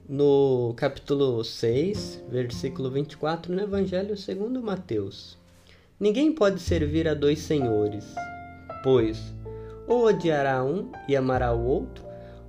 no 0.07 0.75
capítulo 0.77 1.43
6, 1.43 2.25
versículo 2.29 2.91
24, 2.91 3.55
no 3.55 3.63
Evangelho 3.63 4.15
segundo 4.19 4.63
Mateus. 4.63 5.39
Ninguém 5.99 6.31
pode 6.31 6.61
servir 6.61 7.09
a 7.09 7.15
dois 7.15 7.39
senhores, 7.39 8.05
pois 8.83 9.19
ou 9.89 10.05
odiará 10.05 10.63
um 10.63 10.93
e 11.09 11.17
amará 11.17 11.55
o 11.55 11.65
outro, 11.65 12.05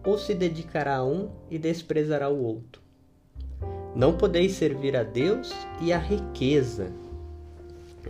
ou 0.05 0.17
se 0.17 0.33
dedicará 0.33 0.97
a 0.97 1.05
um 1.05 1.29
e 1.49 1.57
desprezará 1.57 2.27
o 2.27 2.43
outro. 2.43 2.81
Não 3.95 4.17
podeis 4.17 4.51
servir 4.51 4.97
a 4.97 5.03
Deus 5.03 5.53
e 5.79 5.93
a 5.93 5.97
riqueza. 5.97 6.91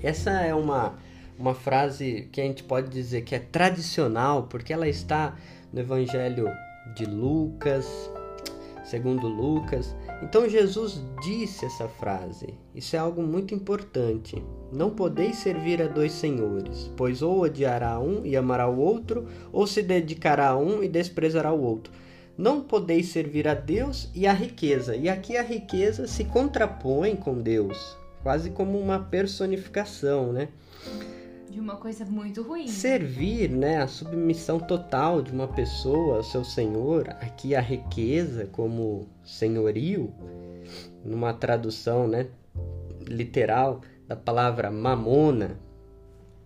Essa 0.02 0.32
é 0.42 0.56
uma, 0.56 0.98
uma 1.38 1.54
frase 1.54 2.30
que 2.32 2.42
a 2.42 2.44
gente 2.44 2.64
pode 2.64 2.90
dizer 2.90 3.24
que 3.24 3.36
é 3.36 3.40
tradicional, 3.40 4.44
porque 4.44 4.74
ela 4.74 4.88
está 4.88 5.36
no 5.72 5.80
Evangelho 5.80 6.48
de 6.96 7.06
Lucas, 7.06 7.88
segundo 8.84 9.28
Lucas. 9.28 9.96
Então 10.22 10.48
Jesus 10.48 11.02
disse 11.22 11.66
essa 11.66 11.88
frase. 11.88 12.54
Isso 12.76 12.96
é 12.96 13.00
algo 13.00 13.22
muito 13.22 13.54
importante. 13.54 14.42
Não 14.72 14.90
podeis 14.90 15.38
servir 15.38 15.82
a 15.82 15.88
dois 15.88 16.12
senhores, 16.12 16.92
pois 16.96 17.22
ou 17.22 17.42
odiará 17.42 18.00
um 18.00 18.26
e 18.26 18.36
amará 18.38 18.68
o 18.68 18.80
outro, 18.80 19.28
ou 19.52 19.68
se 19.68 19.82
dedicará 19.82 20.50
a 20.50 20.58
um 20.58 20.84
e 20.84 20.88
desprezará 20.88 21.52
o 21.52 21.62
outro. 21.62 21.92
Não 22.38 22.62
podeis 22.62 23.08
servir 23.08 23.48
a 23.48 23.54
Deus 23.54 24.10
e 24.16 24.26
a 24.26 24.34
riqueza. 24.34 24.96
E 24.96 25.08
aqui 25.08 25.38
a 25.38 25.44
riqueza 25.44 26.08
se 26.08 26.24
contrapõe 26.24 27.16
com 27.16 27.40
Deus, 27.40 27.96
quase 28.24 28.50
como 28.50 28.80
uma 28.80 29.00
personificação, 29.00 30.34
né? 30.34 30.50
De 31.54 31.60
uma 31.60 31.76
coisa 31.76 32.04
muito 32.04 32.42
ruim. 32.42 32.68
Servir, 32.68 33.48
né, 33.50 33.78
a 33.78 33.88
submissão 33.88 34.60
total 34.60 35.22
de 35.22 35.32
uma 35.32 35.48
pessoa 35.48 36.18
ao 36.18 36.24
seu 36.24 36.44
senhor, 36.44 37.08
aqui 37.22 37.56
a 37.56 37.62
riqueza 37.62 38.48
como 38.52 39.08
senhorio, 39.24 40.12
numa 41.06 41.32
tradução, 41.32 42.08
né, 42.08 42.28
literal 43.08 43.82
da 44.08 44.16
palavra 44.16 44.72
mamona, 44.72 45.60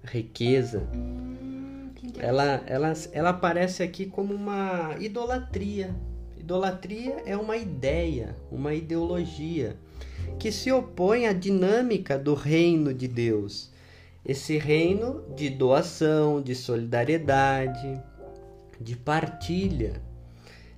riqueza. 0.03 0.85
Hum, 0.93 1.89
ela, 2.19 2.61
ela, 2.67 2.93
ela 3.13 3.29
aparece 3.29 3.81
aqui 3.83 4.07
como 4.07 4.33
uma 4.33 4.97
idolatria. 4.99 5.95
Idolatria 6.37 7.23
é 7.25 7.37
uma 7.37 7.55
ideia, 7.55 8.35
uma 8.51 8.73
ideologia 8.73 9.77
que 10.37 10.51
se 10.51 10.69
opõe 10.69 11.27
à 11.27 11.33
dinâmica 11.33 12.19
do 12.19 12.33
reino 12.33 12.93
de 12.93 13.07
Deus 13.07 13.71
esse 14.27 14.57
reino 14.57 15.23
de 15.33 15.49
doação, 15.49 16.41
de 16.41 16.53
solidariedade, 16.53 18.01
de 18.79 18.93
partilha. 18.93 20.01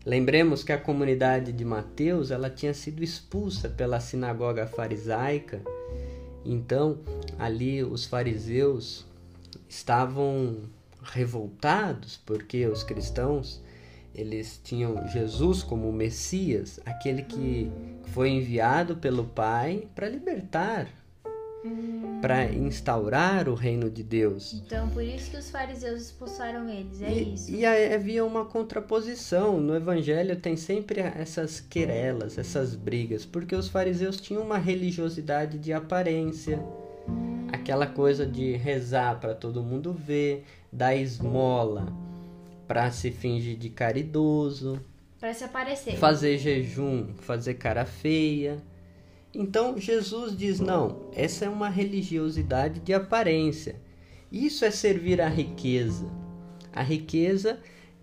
Lembremos 0.06 0.64
que 0.64 0.72
a 0.72 0.78
comunidade 0.78 1.52
de 1.52 1.66
Mateus 1.66 2.30
ela 2.30 2.48
tinha 2.48 2.76
sido 2.76 3.04
expulsa 3.04 3.68
pela 3.68 4.00
sinagoga 4.00 4.68
farisaica. 4.68 5.62
Então, 6.46 7.00
ali 7.40 7.84
os 7.84 8.06
fariseus 8.06 9.04
estavam 9.68 10.70
revoltados 11.02 12.22
porque 12.24 12.68
os 12.68 12.84
cristãos 12.84 13.64
eles 14.14 14.60
tinham 14.64 15.08
Jesus 15.08 15.64
como 15.64 15.92
Messias, 15.92 16.80
aquele 16.86 17.24
que 17.24 17.72
foi 18.08 18.30
enviado 18.30 18.98
pelo 18.98 19.24
Pai 19.24 19.88
para 19.96 20.08
libertar, 20.08 20.88
Hum. 21.66 22.20
para 22.22 22.46
instaurar 22.54 23.50
o 23.50 23.54
reino 23.54 23.90
de 23.90 24.02
Deus. 24.04 24.54
Então, 24.54 24.90
por 24.90 25.04
isso 25.04 25.30
que 25.32 25.38
os 25.38 25.50
fariseus 25.50 26.02
expulsaram 26.04 26.70
eles, 26.70 27.02
é 27.02 27.12
e, 27.12 27.34
isso. 27.34 27.52
e 27.52 27.66
aí 27.66 27.94
havia 27.94 28.24
uma 28.26 28.46
contraposição. 28.46 29.60
No 29.60 29.76
Evangelho 29.76 30.36
tem 30.38 30.56
sempre 30.56 31.02
essas 31.02 31.60
querelas, 31.60 32.38
essas 32.38 32.76
brigas, 32.76 33.26
porque 33.26 33.56
os 33.56 33.68
fariseus 33.68 34.18
tinham 34.22 34.42
uma 34.44 34.58
religiosidade 34.58 35.58
de 35.58 35.74
aparência, 35.74 36.60
aquela 37.52 37.88
coisa 37.88 38.26
de 38.26 38.54
rezar 38.56 39.20
para 39.20 39.34
todo 39.36 39.62
mundo 39.64 39.92
ver, 39.94 40.46
dar 40.72 40.96
esmola 40.96 41.92
para 42.68 42.90
se 42.92 43.12
fingir 43.12 43.58
de 43.58 43.70
caridoso, 43.70 44.80
Pra 45.20 45.34
se 45.34 45.44
aparecer. 45.44 45.98
fazer 45.98 46.38
jejum, 46.38 47.08
fazer 47.18 47.56
cara 47.56 47.86
feia. 47.86 48.58
Então 49.34 49.78
Jesus 49.78 50.36
diz: 50.36 50.60
não, 50.60 51.10
essa 51.14 51.46
é 51.46 51.50
uma 51.50 51.70
religiosidade 51.70 52.80
de 52.80 52.94
aparência. 52.94 53.80
Isso 54.32 54.66
é 54.66 54.72
servir 54.72 55.22
à 55.22 55.28
riqueza. 55.28 56.06
A 56.74 56.84
riqueza 56.84 57.60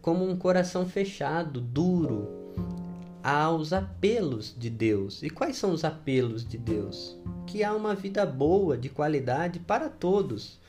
como 0.06 0.24
um 0.24 0.36
coração 0.36 0.86
fechado, 0.86 1.60
duro, 1.60 2.28
aos 3.24 3.72
apelos 3.72 4.54
de 4.56 4.70
Deus. 4.70 5.20
E 5.20 5.28
quais 5.28 5.56
são 5.56 5.72
os 5.72 5.82
apelos 5.82 6.46
de 6.46 6.56
Deus? 6.56 7.18
Que 7.44 7.64
há 7.64 7.74
uma 7.74 7.92
vida 7.92 8.24
boa, 8.24 8.78
de 8.78 8.88
qualidade 8.88 9.58
para 9.58 9.88
todos, 9.88 10.60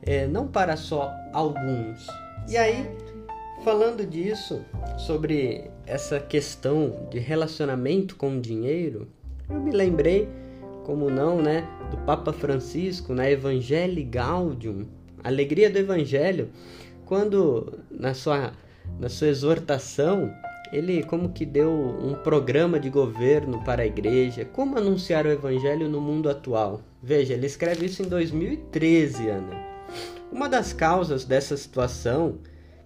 é, 0.00 0.26
não 0.26 0.48
para 0.48 0.74
só 0.74 1.12
alguns. 1.34 2.06
E 2.48 2.56
aí, 2.56 2.88
falando 3.62 4.06
disso, 4.06 4.64
sobre 4.96 5.70
essa 5.86 6.18
questão 6.18 7.08
de 7.10 7.18
relacionamento 7.18 8.16
com 8.16 8.38
o 8.38 8.40
dinheiro, 8.40 9.06
eu 9.52 9.60
me 9.60 9.70
lembrei, 9.70 10.28
como 10.84 11.10
não, 11.10 11.40
né, 11.40 11.66
do 11.90 11.96
Papa 11.98 12.32
Francisco 12.32 13.14
na 13.14 13.30
Evangelii 13.30 14.04
Gaudium, 14.04 14.86
Alegria 15.22 15.70
do 15.70 15.78
Evangelho, 15.78 16.50
quando 17.04 17.78
na 17.90 18.14
sua 18.14 18.52
na 18.98 19.08
sua 19.08 19.28
exortação 19.28 20.32
ele 20.72 21.02
como 21.02 21.28
que 21.28 21.44
deu 21.44 21.70
um 21.70 22.14
programa 22.14 22.80
de 22.80 22.88
governo 22.88 23.62
para 23.62 23.82
a 23.82 23.86
igreja, 23.86 24.44
como 24.44 24.78
anunciar 24.78 25.26
o 25.26 25.30
evangelho 25.30 25.86
no 25.86 26.00
mundo 26.00 26.30
atual. 26.30 26.80
Veja, 27.02 27.34
ele 27.34 27.46
escreve 27.46 27.86
isso 27.86 28.02
em 28.02 28.08
2013, 28.08 29.28
Ana. 29.28 29.54
Uma 30.32 30.48
das 30.48 30.72
causas 30.72 31.26
dessa 31.26 31.56
situação 31.58 32.38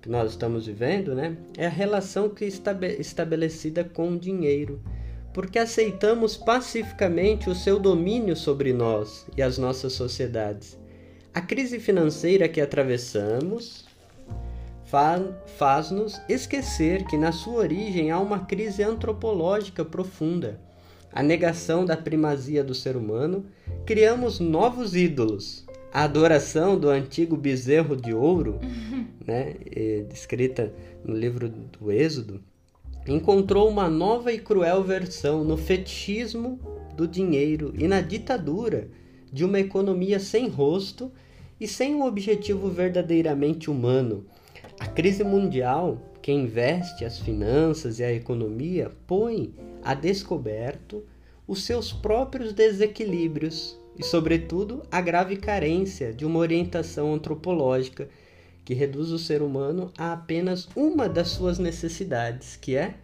que 0.02 0.08
nós 0.08 0.32
estamos 0.32 0.66
vivendo, 0.66 1.14
né, 1.14 1.36
é 1.56 1.66
a 1.66 1.70
relação 1.70 2.28
que 2.28 2.44
está 2.44 2.76
estabelecida 2.98 3.84
com 3.84 4.10
o 4.10 4.18
dinheiro, 4.18 4.80
porque 5.36 5.58
aceitamos 5.58 6.34
pacificamente 6.34 7.50
o 7.50 7.54
seu 7.54 7.78
domínio 7.78 8.34
sobre 8.34 8.72
nós 8.72 9.26
e 9.36 9.42
as 9.42 9.58
nossas 9.58 9.92
sociedades. 9.92 10.78
A 11.34 11.42
crise 11.42 11.78
financeira 11.78 12.48
que 12.48 12.58
atravessamos 12.58 13.84
faz-nos 15.58 16.18
esquecer 16.26 17.04
que 17.04 17.18
na 17.18 17.32
sua 17.32 17.58
origem 17.58 18.10
há 18.10 18.18
uma 18.18 18.46
crise 18.46 18.82
antropológica 18.82 19.84
profunda. 19.84 20.58
A 21.12 21.22
negação 21.22 21.84
da 21.84 21.98
primazia 21.98 22.64
do 22.64 22.74
ser 22.74 22.96
humano, 22.96 23.44
criamos 23.84 24.40
novos 24.40 24.96
ídolos. 24.96 25.66
A 25.92 26.04
adoração 26.04 26.78
do 26.78 26.88
antigo 26.88 27.36
bezerro 27.36 27.94
de 27.94 28.14
ouro, 28.14 28.58
né, 29.22 29.54
descrita 30.08 30.72
no 31.04 31.14
livro 31.14 31.50
do 31.50 31.92
Êxodo, 31.92 32.42
encontrou 33.06 33.68
uma 33.68 33.88
nova 33.88 34.32
e 34.32 34.38
cruel 34.38 34.82
versão 34.82 35.44
no 35.44 35.56
fetichismo 35.56 36.58
do 36.96 37.06
dinheiro 37.06 37.72
e 37.78 37.86
na 37.86 38.00
ditadura 38.00 38.88
de 39.32 39.44
uma 39.44 39.60
economia 39.60 40.18
sem 40.18 40.48
rosto 40.48 41.12
e 41.60 41.68
sem 41.68 41.94
um 41.94 42.04
objetivo 42.04 42.68
verdadeiramente 42.68 43.70
humano. 43.70 44.24
A 44.78 44.86
crise 44.86 45.24
mundial, 45.24 46.00
que 46.20 46.32
investe 46.32 47.04
as 47.04 47.18
finanças 47.18 47.98
e 47.98 48.04
a 48.04 48.12
economia, 48.12 48.90
põe 49.06 49.54
a 49.82 49.94
descoberto 49.94 51.04
os 51.46 51.64
seus 51.64 51.92
próprios 51.92 52.52
desequilíbrios 52.52 53.78
e, 53.98 54.04
sobretudo, 54.04 54.82
a 54.90 55.00
grave 55.00 55.36
carência 55.36 56.12
de 56.12 56.26
uma 56.26 56.38
orientação 56.38 57.14
antropológica 57.14 58.08
que 58.66 58.74
reduz 58.74 59.12
o 59.12 59.18
ser 59.18 59.42
humano 59.42 59.92
a 59.96 60.12
apenas 60.12 60.68
uma 60.74 61.08
das 61.08 61.28
suas 61.28 61.56
necessidades, 61.56 62.56
que 62.56 62.76
é 62.76 62.96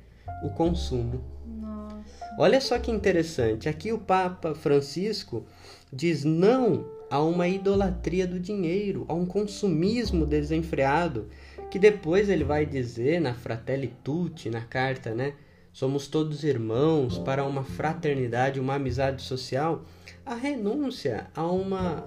o 0.43 0.51
consumo. 0.51 1.23
Nossa. 1.47 2.35
Olha 2.37 2.61
só 2.61 2.81
que 2.81 2.91
interessante, 2.91 3.69
aqui 3.69 3.93
o 3.93 3.99
Papa 3.99 4.57
Francisco 4.57 5.47
diz 5.93 6.25
não 6.25 6.85
a 7.09 7.23
uma 7.23 7.47
idolatria 7.47 8.27
do 8.27 8.41
dinheiro, 8.41 9.05
a 9.07 9.15
um 9.15 9.25
consumismo 9.25 10.27
desenfreado, 10.27 11.29
que 11.71 11.79
depois 11.79 12.29
ele 12.29 12.43
vai 12.43 12.67
dizer 12.67 13.21
na 13.21 13.33
Fratelli 13.33 13.95
Tutti, 14.03 14.51
na 14.51 14.63
carta, 14.63 15.15
né? 15.15 15.35
Somos 15.73 16.09
todos 16.09 16.43
irmãos 16.43 17.19
para 17.19 17.45
uma 17.45 17.63
fraternidade, 17.63 18.59
uma 18.59 18.75
amizade 18.75 19.23
social, 19.23 19.85
a 20.27 20.35
renúncia 20.35 21.29
a 21.37 21.47
uma 21.47 22.05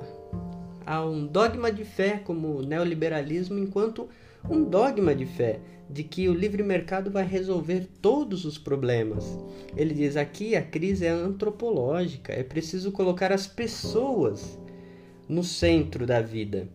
a 0.86 1.04
um 1.06 1.26
dogma 1.26 1.72
de 1.72 1.84
fé 1.84 2.22
como 2.24 2.58
o 2.58 2.62
neoliberalismo 2.62 3.58
enquanto 3.58 4.08
um 4.50 4.64
dogma 4.64 5.16
de 5.16 5.26
fé 5.26 5.60
de 5.90 6.04
que 6.04 6.28
o 6.28 6.34
livre 6.34 6.64
mercado 6.64 7.12
vai 7.12 7.26
resolver 7.26 7.88
todos 8.02 8.46
os 8.46 8.58
problemas. 8.58 9.38
Ele 9.76 9.94
diz 9.94 10.18
aqui 10.18 10.56
a 10.56 10.62
crise 10.62 11.06
é 11.06 11.10
antropológica, 11.10 12.34
é 12.34 12.44
preciso 12.44 12.92
colocar 12.92 13.32
as 13.32 13.48
pessoas 13.48 14.58
no 15.28 15.44
centro 15.44 16.06
da 16.06 16.22
vida. 16.22 16.68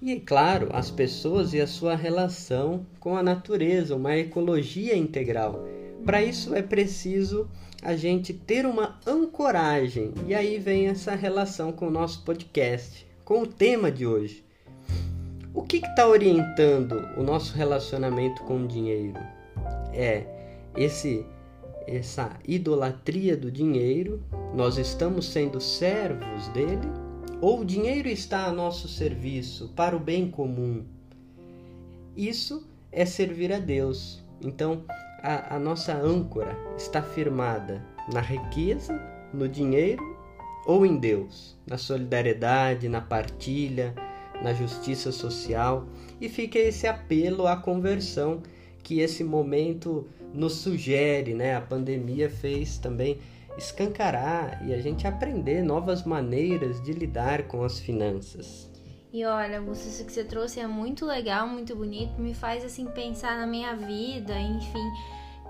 E, 0.00 0.20
claro, 0.20 0.68
as 0.72 0.90
pessoas 0.90 1.54
e 1.54 1.60
a 1.60 1.66
sua 1.66 1.96
relação 1.96 2.86
com 3.00 3.16
a 3.16 3.22
natureza, 3.22 3.96
uma 3.96 4.16
ecologia 4.16 4.94
integral. 4.94 5.64
Para 6.04 6.22
isso 6.22 6.54
é 6.54 6.62
preciso 6.62 7.48
a 7.82 7.96
gente 7.96 8.32
ter 8.32 8.66
uma 8.66 8.98
ancoragem. 9.06 10.12
E 10.26 10.34
aí 10.34 10.58
vem 10.58 10.88
essa 10.88 11.14
relação 11.14 11.72
com 11.72 11.88
o 11.88 11.90
nosso 11.90 12.24
podcast, 12.24 13.06
com 13.24 13.42
o 13.42 13.46
tema 13.46 13.90
de 13.90 14.06
hoje. 14.06 14.44
O 15.54 15.62
que 15.62 15.78
está 15.78 16.06
orientando 16.06 17.08
o 17.16 17.22
nosso 17.22 17.54
relacionamento 17.54 18.42
com 18.42 18.64
o 18.64 18.68
dinheiro? 18.68 19.18
É 19.92 20.24
esse 20.76 21.24
essa 21.86 22.36
idolatria 22.46 23.36
do 23.36 23.50
dinheiro? 23.50 24.22
Nós 24.54 24.76
estamos 24.76 25.26
sendo 25.26 25.60
servos 25.60 26.48
dele? 26.48 26.88
Ou 27.40 27.60
o 27.60 27.64
dinheiro 27.64 28.08
está 28.08 28.46
a 28.46 28.52
nosso 28.52 28.88
serviço 28.88 29.68
para 29.76 29.96
o 29.96 30.00
bem 30.00 30.30
comum? 30.30 30.84
Isso 32.16 32.66
é 32.90 33.04
servir 33.04 33.52
a 33.52 33.58
Deus. 33.58 34.24
Então, 34.42 34.84
a, 35.22 35.56
a 35.56 35.58
nossa 35.58 35.94
âncora 35.94 36.56
está 36.76 37.02
firmada 37.02 37.84
na 38.12 38.20
riqueza, 38.20 39.00
no 39.32 39.48
dinheiro 39.48 40.16
ou 40.66 40.84
em 40.84 40.96
Deus, 40.96 41.56
na 41.66 41.78
solidariedade, 41.78 42.88
na 42.88 43.00
partilha, 43.00 43.94
na 44.42 44.52
justiça 44.52 45.12
social. 45.12 45.86
E 46.20 46.28
fica 46.28 46.58
esse 46.58 46.86
apelo 46.86 47.46
à 47.46 47.56
conversão 47.56 48.42
que 48.82 49.00
esse 49.00 49.24
momento 49.24 50.06
nos 50.32 50.54
sugere, 50.54 51.34
né? 51.34 51.54
A 51.54 51.60
pandemia 51.60 52.28
fez 52.28 52.78
também 52.78 53.18
escancarar 53.56 54.62
e 54.66 54.74
a 54.74 54.80
gente 54.80 55.06
aprender 55.06 55.62
novas 55.62 56.04
maneiras 56.04 56.82
de 56.82 56.92
lidar 56.92 57.44
com 57.44 57.64
as 57.64 57.78
finanças. 57.78 58.75
E 59.12 59.24
olha, 59.24 59.62
isso 59.72 60.04
que 60.04 60.12
você 60.12 60.24
trouxe 60.24 60.60
é 60.60 60.66
muito 60.66 61.06
legal, 61.06 61.46
muito 61.46 61.74
bonito, 61.74 62.20
me 62.20 62.34
faz 62.34 62.64
assim 62.64 62.86
pensar 62.86 63.38
na 63.38 63.46
minha 63.46 63.74
vida, 63.74 64.38
enfim, 64.38 64.92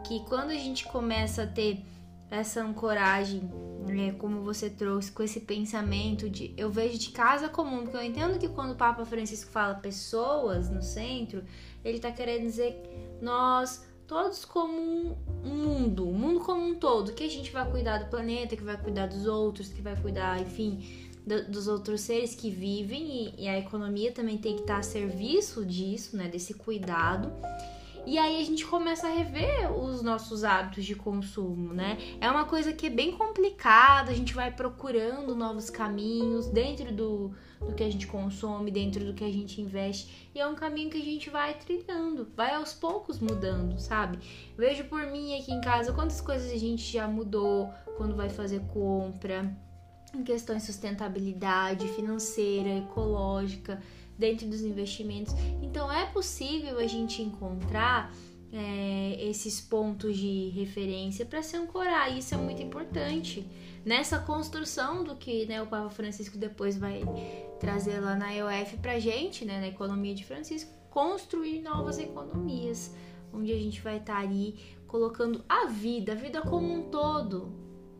que 0.05 0.21
quando 0.27 0.51
a 0.51 0.55
gente 0.55 0.87
começa 0.87 1.43
a 1.43 1.47
ter 1.47 1.83
essa 2.31 2.63
ancoragem, 2.63 3.43
né, 3.87 4.13
como 4.19 4.43
você 4.43 4.69
trouxe, 4.69 5.13
com 5.13 5.23
esse 5.23 5.41
pensamento 5.41 6.29
de 6.29 6.53
eu 6.57 6.71
vejo 6.71 6.99
de 6.99 7.11
casa 7.11 7.49
comum, 7.49 7.83
porque 7.83 7.97
eu 7.97 8.03
entendo 8.03 8.39
que 8.39 8.49
quando 8.49 8.73
o 8.73 8.77
Papa 8.77 9.05
Francisco 9.05 9.51
fala 9.51 9.75
pessoas 9.75 10.69
no 10.69 10.83
centro, 10.83 11.45
ele 11.85 11.99
tá 11.99 12.11
querendo 12.11 12.43
dizer 12.43 12.83
nós 13.21 13.87
todos 14.07 14.45
como 14.45 15.17
um, 15.45 15.55
mundo, 15.55 16.09
um 16.09 16.13
mundo 16.13 16.41
como 16.41 16.65
um 16.65 16.75
todo, 16.75 17.13
que 17.13 17.25
a 17.25 17.31
gente 17.31 17.51
vai 17.51 17.69
cuidar 17.69 17.99
do 17.99 18.07
planeta, 18.07 18.57
que 18.57 18.63
vai 18.63 18.77
cuidar 18.77 19.07
dos 19.07 19.27
outros, 19.27 19.69
que 19.69 19.83
vai 19.83 19.97
cuidar, 20.01 20.41
enfim, 20.41 21.06
do, 21.27 21.51
dos 21.51 21.67
outros 21.67 22.03
seres 22.03 22.35
que 22.35 22.49
vivem 22.49 23.35
e, 23.37 23.45
e, 23.45 23.49
a 23.49 23.59
economia 23.59 24.13
também 24.13 24.39
tem 24.39 24.55
que 24.55 24.63
estar 24.63 24.79
a 24.79 24.83
serviço 24.83 25.67
disso, 25.67 26.17
né, 26.17 26.29
desse 26.29 26.55
cuidado. 26.55 27.33
E 28.07 28.19
aí 28.19 28.41
a 28.41 28.45
gente 28.45 28.65
começa 28.65 29.09
a 29.09 29.11
rever 29.11 29.69
os 29.73 30.01
nossos 30.01 30.45
hábitos 30.45 30.85
de 30.85 30.95
consumo, 30.95 31.75
né? 31.75 31.99
É 32.21 32.31
uma 32.31 32.45
coisa 32.45 32.73
que 32.73 32.87
é 32.87 32.91
bem 32.91 33.11
complicada, 33.11 34.13
a 34.13 34.15
gente 34.15 34.33
vai 34.33 34.49
procurando 34.49 35.35
novos 35.35 35.71
caminhos 35.71 36.47
dentro 36.47 36.95
do, 36.95 37.33
do 37.59 37.75
que 37.75 37.83
a 37.83 37.91
gente 37.91 38.07
consome, 38.07 38.71
dentro 38.71 39.05
do 39.05 39.13
que 39.13 39.25
a 39.25 39.33
gente 39.33 39.61
investe. 39.61 40.31
E 40.33 40.39
é 40.39 40.47
um 40.47 40.55
caminho 40.55 40.89
que 40.89 40.99
a 40.99 41.05
gente 41.05 41.29
vai 41.29 41.55
trilhando, 41.55 42.29
vai 42.37 42.55
aos 42.55 42.73
poucos 42.73 43.19
mudando, 43.19 43.77
sabe? 43.81 44.21
Vejo 44.57 44.85
por 44.85 45.05
mim 45.07 45.37
aqui 45.37 45.51
em 45.53 45.61
casa 45.61 45.93
quantas 45.93 46.21
coisas 46.21 46.53
a 46.53 46.57
gente 46.57 46.85
já 46.85 47.09
mudou 47.09 47.69
quando 47.97 48.15
vai 48.15 48.29
fazer 48.29 48.61
compra, 48.73 49.53
em 50.17 50.25
questões 50.25 50.63
de 50.63 50.73
sustentabilidade 50.73 51.87
financeira, 51.89 52.79
ecológica 52.79 53.83
dentro 54.19 54.47
dos 54.47 54.63
investimentos. 54.63 55.35
Então 55.63 55.93
é 55.93 56.07
possível 56.07 56.79
a 56.79 56.87
gente 56.87 57.23
encontrar 57.23 58.13
é, 58.53 59.19
esses 59.29 59.61
pontos 59.61 60.17
de 60.17 60.49
referência 60.51 61.27
para 61.27 61.43
se 61.43 61.57
ancorar. 61.57 62.17
Isso 62.17 62.35
é 62.35 62.39
muito 62.39 62.63
importante 62.63 63.47
nessa 63.85 64.19
construção 64.19 65.05
do 65.05 65.15
que 65.17 65.47
né, 65.47 65.63
o 65.63 65.67
Papa 65.67 65.91
Francisco 65.91 66.39
depois 66.39 66.77
vai 66.77 67.03
trazer 67.61 68.01
lá 68.01 68.17
na 68.17 68.35
EOF 68.35 68.79
para 68.79 68.99
gente, 68.99 69.45
né, 69.45 69.61
na 69.61 69.69
economia 69.69 70.15
de 70.15 70.25
Francisco, 70.25 70.71
construir 70.91 71.61
novas 71.61 71.99
economias, 71.99 72.95
onde 73.33 73.53
a 73.53 73.59
gente 73.59 73.81
vai 73.83 73.99
estar 73.99 74.15
tá 74.15 74.21
ali 74.21 74.59
colocando 74.87 75.45
a 75.49 75.67
vida, 75.67 76.13
a 76.13 76.15
vida 76.15 76.41
como 76.41 76.73
um 76.73 76.83
todo, 76.91 77.53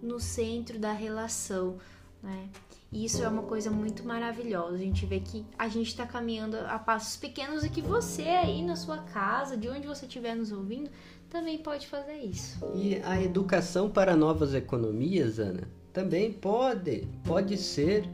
no 0.03 0.21
centro 0.21 0.79
da 0.79 0.93
relação, 0.93 1.79
né? 2.27 2.49
E 2.93 3.05
isso 3.05 3.23
é 3.23 3.29
uma 3.29 3.43
coisa 3.43 3.71
muito 3.71 4.07
maravilhosa. 4.07 4.75
A 4.75 4.79
gente 4.79 5.07
vê 5.07 5.21
que 5.21 5.45
a 5.59 5.69
gente 5.69 5.89
está 5.89 6.07
caminhando 6.07 6.57
a 6.57 6.79
passos 6.79 7.17
pequenos 7.17 7.65
e 7.65 7.69
que 7.69 7.81
você 7.81 8.23
aí 8.23 8.63
na 8.63 8.77
sua 8.77 8.99
casa, 8.99 9.57
de 9.57 9.69
onde 9.69 9.87
você 9.87 10.07
estiver 10.07 10.35
nos 10.35 10.53
ouvindo, 10.53 10.91
também 11.29 11.59
pode 11.59 11.87
fazer 11.87 12.17
isso. 12.17 12.59
E 12.75 12.97
a 13.05 13.21
educação 13.21 13.91
para 13.91 14.17
novas 14.17 14.55
economias, 14.55 15.39
Ana, 15.39 15.69
também 15.93 16.33
pode, 16.33 17.09
pode 17.25 17.57
ser 17.57 18.09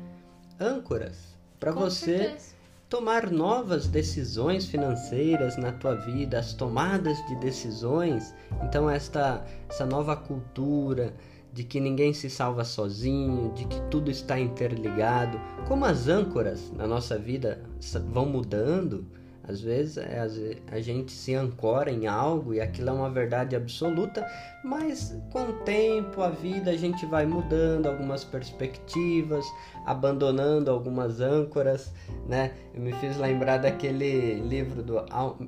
âncoras 0.58 1.36
para 1.60 1.70
você 1.70 2.18
certeza. 2.18 2.54
tomar 2.88 3.30
novas 3.30 3.86
decisões 3.86 4.66
financeiras 4.66 5.56
na 5.56 5.72
tua 5.72 5.94
vida, 5.94 6.38
as 6.38 6.54
tomadas 6.54 7.18
de 7.26 7.36
decisões. 7.36 8.34
Então 8.62 8.88
esta 8.88 9.44
essa 9.68 9.84
nova 9.84 10.16
cultura 10.16 11.14
de 11.52 11.64
que 11.64 11.78
ninguém 11.80 12.12
se 12.12 12.30
salva 12.30 12.64
sozinho, 12.64 13.52
de 13.54 13.66
que 13.66 13.80
tudo 13.90 14.10
está 14.10 14.38
interligado. 14.38 15.38
Como 15.68 15.84
as 15.84 16.08
âncoras 16.08 16.72
na 16.72 16.86
nossa 16.86 17.18
vida 17.18 17.62
vão 18.10 18.26
mudando, 18.26 19.06
às 19.44 19.60
vezes 19.60 19.96
é, 19.96 20.60
a 20.70 20.80
gente 20.80 21.10
se 21.10 21.34
ancora 21.34 21.90
em 21.90 22.06
algo 22.06 22.54
e 22.54 22.60
aquilo 22.60 22.90
é 22.90 22.92
uma 22.92 23.10
verdade 23.10 23.56
absoluta, 23.56 24.24
mas 24.64 25.16
com 25.30 25.42
o 25.42 25.52
tempo, 25.64 26.22
a 26.22 26.30
vida, 26.30 26.70
a 26.70 26.76
gente 26.76 27.04
vai 27.06 27.26
mudando 27.26 27.86
algumas 27.86 28.22
perspectivas, 28.22 29.44
abandonando 29.84 30.70
algumas 30.70 31.20
âncoras, 31.20 31.92
né? 32.28 32.52
Eu 32.72 32.80
me 32.80 32.92
fiz 32.94 33.16
lembrar 33.16 33.58
daquele 33.58 34.34
livro 34.34 34.82
do 34.82 35.04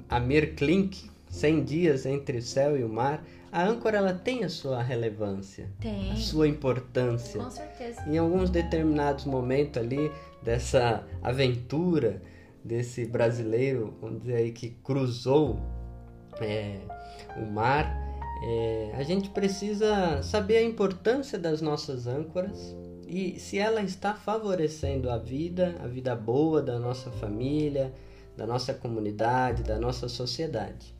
Amir 0.08 0.54
Klink, 0.56 1.08
100 1.28 1.64
dias 1.64 2.06
entre 2.06 2.38
o 2.38 2.42
céu 2.42 2.76
e 2.76 2.82
o 2.82 2.88
mar, 2.88 3.24
a 3.54 3.62
âncora 3.68 3.98
ela 3.98 4.12
tem 4.12 4.42
a 4.42 4.48
sua 4.48 4.82
relevância, 4.82 5.70
tem. 5.78 6.10
a 6.10 6.16
sua 6.16 6.48
importância. 6.48 7.40
Com 7.40 7.48
certeza. 7.48 8.02
Em 8.04 8.18
alguns 8.18 8.50
determinados 8.50 9.24
momentos 9.26 9.80
ali 9.80 10.10
dessa 10.42 11.06
aventura 11.22 12.20
desse 12.64 13.06
brasileiro, 13.06 13.96
vamos 14.00 14.22
dizer 14.22 14.36
aí 14.38 14.50
que 14.50 14.70
cruzou 14.70 15.60
é, 16.40 16.80
o 17.36 17.46
mar, 17.46 17.96
é, 18.44 18.90
a 18.94 19.04
gente 19.04 19.30
precisa 19.30 20.20
saber 20.20 20.56
a 20.56 20.62
importância 20.62 21.38
das 21.38 21.60
nossas 21.60 22.08
âncoras 22.08 22.74
e 23.06 23.38
se 23.38 23.56
ela 23.56 23.82
está 23.82 24.14
favorecendo 24.14 25.08
a 25.08 25.16
vida, 25.16 25.76
a 25.80 25.86
vida 25.86 26.16
boa 26.16 26.60
da 26.60 26.76
nossa 26.80 27.08
família, 27.12 27.94
da 28.36 28.48
nossa 28.48 28.74
comunidade, 28.74 29.62
da 29.62 29.78
nossa 29.78 30.08
sociedade. 30.08 30.93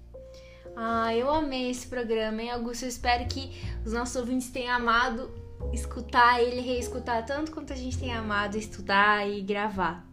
Ah, 0.77 1.15
eu 1.15 1.31
amei 1.31 1.71
esse 1.71 1.87
programa, 1.87 2.43
hein, 2.43 2.51
Augusto? 2.51 2.85
Eu 2.85 2.89
espero 2.89 3.27
que 3.27 3.53
os 3.85 3.93
nossos 3.93 4.17
ouvintes 4.17 4.51
tenham 4.51 4.75
amado 4.75 5.31
escutar 5.73 6.43
ele, 6.43 6.61
reescutar 6.61 7.25
tanto 7.25 7.53
quanto 7.53 7.73
a 7.73 7.77
gente 7.77 7.99
tem 7.99 8.13
amado 8.13 8.57
estudar 8.57 9.29
e 9.29 9.41
gravar. 9.41 10.05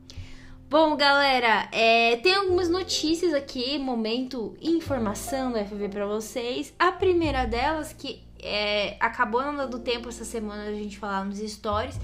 Bom, 0.70 0.96
galera, 0.96 1.68
é, 1.72 2.16
tem 2.18 2.34
algumas 2.34 2.70
notícias 2.70 3.34
aqui, 3.34 3.78
momento 3.78 4.56
informação 4.62 5.52
do 5.52 5.58
FV 5.58 5.90
para 5.90 6.06
vocês. 6.06 6.74
A 6.80 6.94
primeira 6.94 7.46
delas, 7.46 7.92
que 7.92 8.24
é, 8.40 8.96
acabou 9.00 9.42
não 9.42 9.56
dando 9.56 9.80
tempo 9.80 10.08
essa 10.08 10.24
semana 10.24 10.64
a 10.64 10.74
gente 10.74 10.98
falar 10.98 11.26
nos 11.26 11.40
stories, 11.40 12.00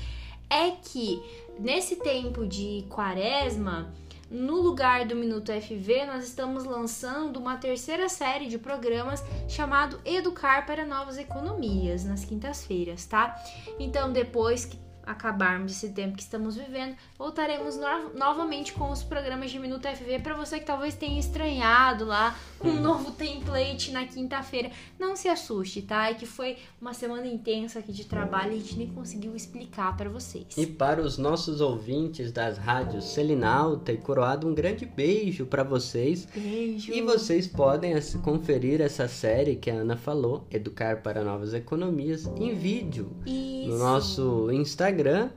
é 0.50 0.72
que 0.72 1.22
nesse 1.58 1.96
tempo 1.98 2.46
de 2.46 2.86
quaresma 2.90 3.94
no 4.30 4.56
lugar 4.56 5.06
do 5.06 5.16
Minuto 5.16 5.52
FV, 5.52 6.06
nós 6.06 6.26
estamos 6.26 6.66
lançando 6.66 7.38
uma 7.38 7.58
terceira 7.58 8.10
série 8.10 8.48
de 8.48 8.58
programas 8.58 9.24
chamado 9.48 10.00
Educar 10.04 10.66
para 10.66 10.86
Novas 10.86 11.18
Economias 11.18 12.04
nas 12.04 12.26
quintas-feiras, 12.26 13.06
tá? 13.06 13.36
Então, 13.80 14.12
depois 14.12 14.66
que 14.66 14.87
acabarmos 15.08 15.72
esse 15.72 15.90
tempo 15.90 16.18
que 16.18 16.22
estamos 16.22 16.56
vivendo, 16.58 16.96
voltaremos 17.18 17.78
no 17.78 17.88
novamente 18.14 18.74
com 18.74 18.92
os 18.92 19.02
programas 19.02 19.50
de 19.50 19.58
Minuto 19.58 19.88
FV 19.88 20.20
para 20.20 20.36
você 20.36 20.60
que 20.60 20.66
talvez 20.66 20.96
tenha 20.96 21.20
estranhado 21.20 22.06
lá 22.06 22.38
um 22.62 22.70
hum. 22.70 22.82
novo 22.82 23.12
template 23.12 23.92
na 23.92 24.06
quinta-feira. 24.06 24.70
Não 25.00 25.16
se 25.16 25.30
assuste, 25.30 25.82
tá? 25.82 26.10
É 26.10 26.14
que 26.14 26.26
foi 26.26 26.58
uma 26.82 26.94
semana 26.94 27.26
intensa 27.26 27.80
aqui 27.80 27.94
de 27.94 28.06
trabalho 28.06 28.52
e 28.52 28.56
a 28.56 28.58
gente 28.58 28.78
nem 28.78 28.88
conseguiu 28.88 29.36
explicar 29.36 29.96
para 29.96 30.10
vocês. 30.10 30.46
E 30.58 30.66
para 30.66 31.02
os 31.02 31.18
nossos 31.18 31.62
ouvintes 31.62 32.32
das 32.32 32.58
rádios 32.58 33.06
Selinalta 33.06 33.92
e 33.92 33.98
Coroado, 33.98 34.48
um 34.48 34.54
grande 34.54 34.86
beijo 34.86 35.46
para 35.46 35.64
vocês. 35.64 36.28
Beijo. 36.36 36.92
E 36.92 37.02
vocês 37.02 37.48
podem 37.48 37.94
conferir 38.22 38.82
essa 38.82 39.08
série 39.08 39.56
que 39.56 39.72
a 39.72 39.76
Ana 39.76 39.96
falou, 39.96 40.46
Educar 40.52 41.02
para 41.02 41.24
Novas 41.24 41.54
Economias, 41.54 42.26
em 42.38 42.54
vídeo 42.54 43.12
Isso. 43.26 43.70
no 43.70 43.78
nosso 43.78 44.52
Instagram 44.52 44.97
Instagram, 44.98 45.30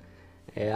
é 0.57 0.73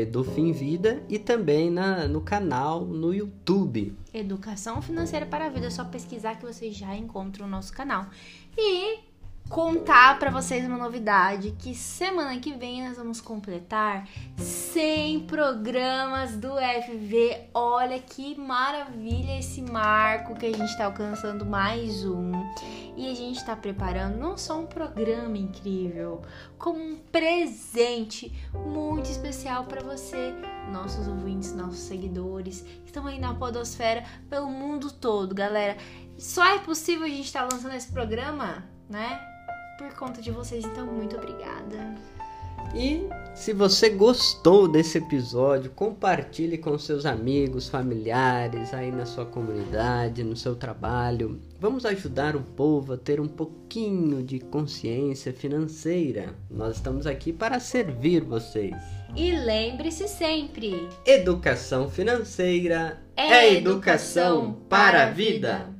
@edufimvida 0.00 1.02
e 1.08 1.18
também 1.18 1.70
na, 1.70 2.06
no 2.06 2.20
canal 2.20 2.84
no 2.84 3.12
YouTube. 3.12 3.96
Educação 4.14 4.80
Financeira 4.80 5.26
para 5.26 5.46
a 5.46 5.48
Vida, 5.48 5.66
é 5.66 5.70
só 5.70 5.84
pesquisar 5.84 6.36
que 6.36 6.46
vocês 6.46 6.76
já 6.76 6.96
encontram 6.96 7.46
o 7.46 7.48
nosso 7.48 7.72
canal. 7.72 8.06
E 8.56 8.98
contar 9.50 10.16
para 10.20 10.30
vocês 10.30 10.64
uma 10.64 10.78
novidade 10.78 11.50
que 11.58 11.74
semana 11.74 12.38
que 12.38 12.52
vem 12.52 12.86
nós 12.86 12.96
vamos 12.96 13.20
completar 13.20 14.08
100 14.36 15.26
programas 15.26 16.36
do 16.36 16.52
FV. 16.54 17.48
Olha 17.52 17.98
que 17.98 18.38
maravilha 18.38 19.40
esse 19.40 19.60
marco 19.60 20.36
que 20.36 20.46
a 20.46 20.52
gente 20.52 20.70
está 20.70 20.84
alcançando 20.84 21.44
mais 21.44 22.04
um. 22.04 22.30
E 22.96 23.10
a 23.10 23.14
gente 23.14 23.38
está 23.38 23.56
preparando 23.56 24.18
não 24.18 24.38
só 24.38 24.60
um 24.60 24.66
programa 24.66 25.36
incrível, 25.36 26.22
como 26.56 26.78
um 26.78 26.96
presente 27.10 28.32
muito 28.54 29.10
especial 29.10 29.64
para 29.64 29.82
você, 29.82 30.32
nossos 30.70 31.08
ouvintes, 31.08 31.52
nossos 31.56 31.80
seguidores 31.80 32.60
que 32.60 32.86
estão 32.86 33.04
aí 33.04 33.18
na 33.18 33.34
podosfera 33.34 34.04
pelo 34.28 34.48
mundo 34.48 34.92
todo, 34.92 35.34
galera. 35.34 35.76
Só 36.16 36.44
é 36.54 36.60
possível 36.60 37.04
a 37.04 37.08
gente 37.08 37.24
estar 37.24 37.48
tá 37.48 37.52
lançando 37.52 37.74
esse 37.74 37.90
programa, 37.90 38.64
né? 38.88 39.29
Por 39.80 39.94
conta 39.94 40.20
de 40.20 40.30
vocês, 40.30 40.62
então 40.62 40.86
muito 40.86 41.16
obrigada. 41.16 41.94
E 42.74 43.08
se 43.34 43.54
você 43.54 43.88
gostou 43.88 44.68
desse 44.68 44.98
episódio, 44.98 45.70
compartilhe 45.70 46.58
com 46.58 46.78
seus 46.78 47.06
amigos, 47.06 47.66
familiares, 47.66 48.74
aí 48.74 48.92
na 48.92 49.06
sua 49.06 49.24
comunidade, 49.24 50.22
no 50.22 50.36
seu 50.36 50.54
trabalho. 50.54 51.40
Vamos 51.58 51.86
ajudar 51.86 52.36
o 52.36 52.42
povo 52.42 52.92
a 52.92 52.98
ter 52.98 53.18
um 53.18 53.26
pouquinho 53.26 54.22
de 54.22 54.38
consciência 54.38 55.32
financeira. 55.32 56.34
Nós 56.50 56.76
estamos 56.76 57.06
aqui 57.06 57.32
para 57.32 57.58
servir 57.58 58.22
vocês. 58.22 58.76
E 59.16 59.32
lembre-se 59.32 60.06
sempre: 60.06 60.88
educação 61.06 61.88
financeira 61.88 63.02
é, 63.16 63.22
é 63.22 63.54
educação 63.54 64.52
para 64.68 65.04
a 65.04 65.10
vida. 65.10 65.79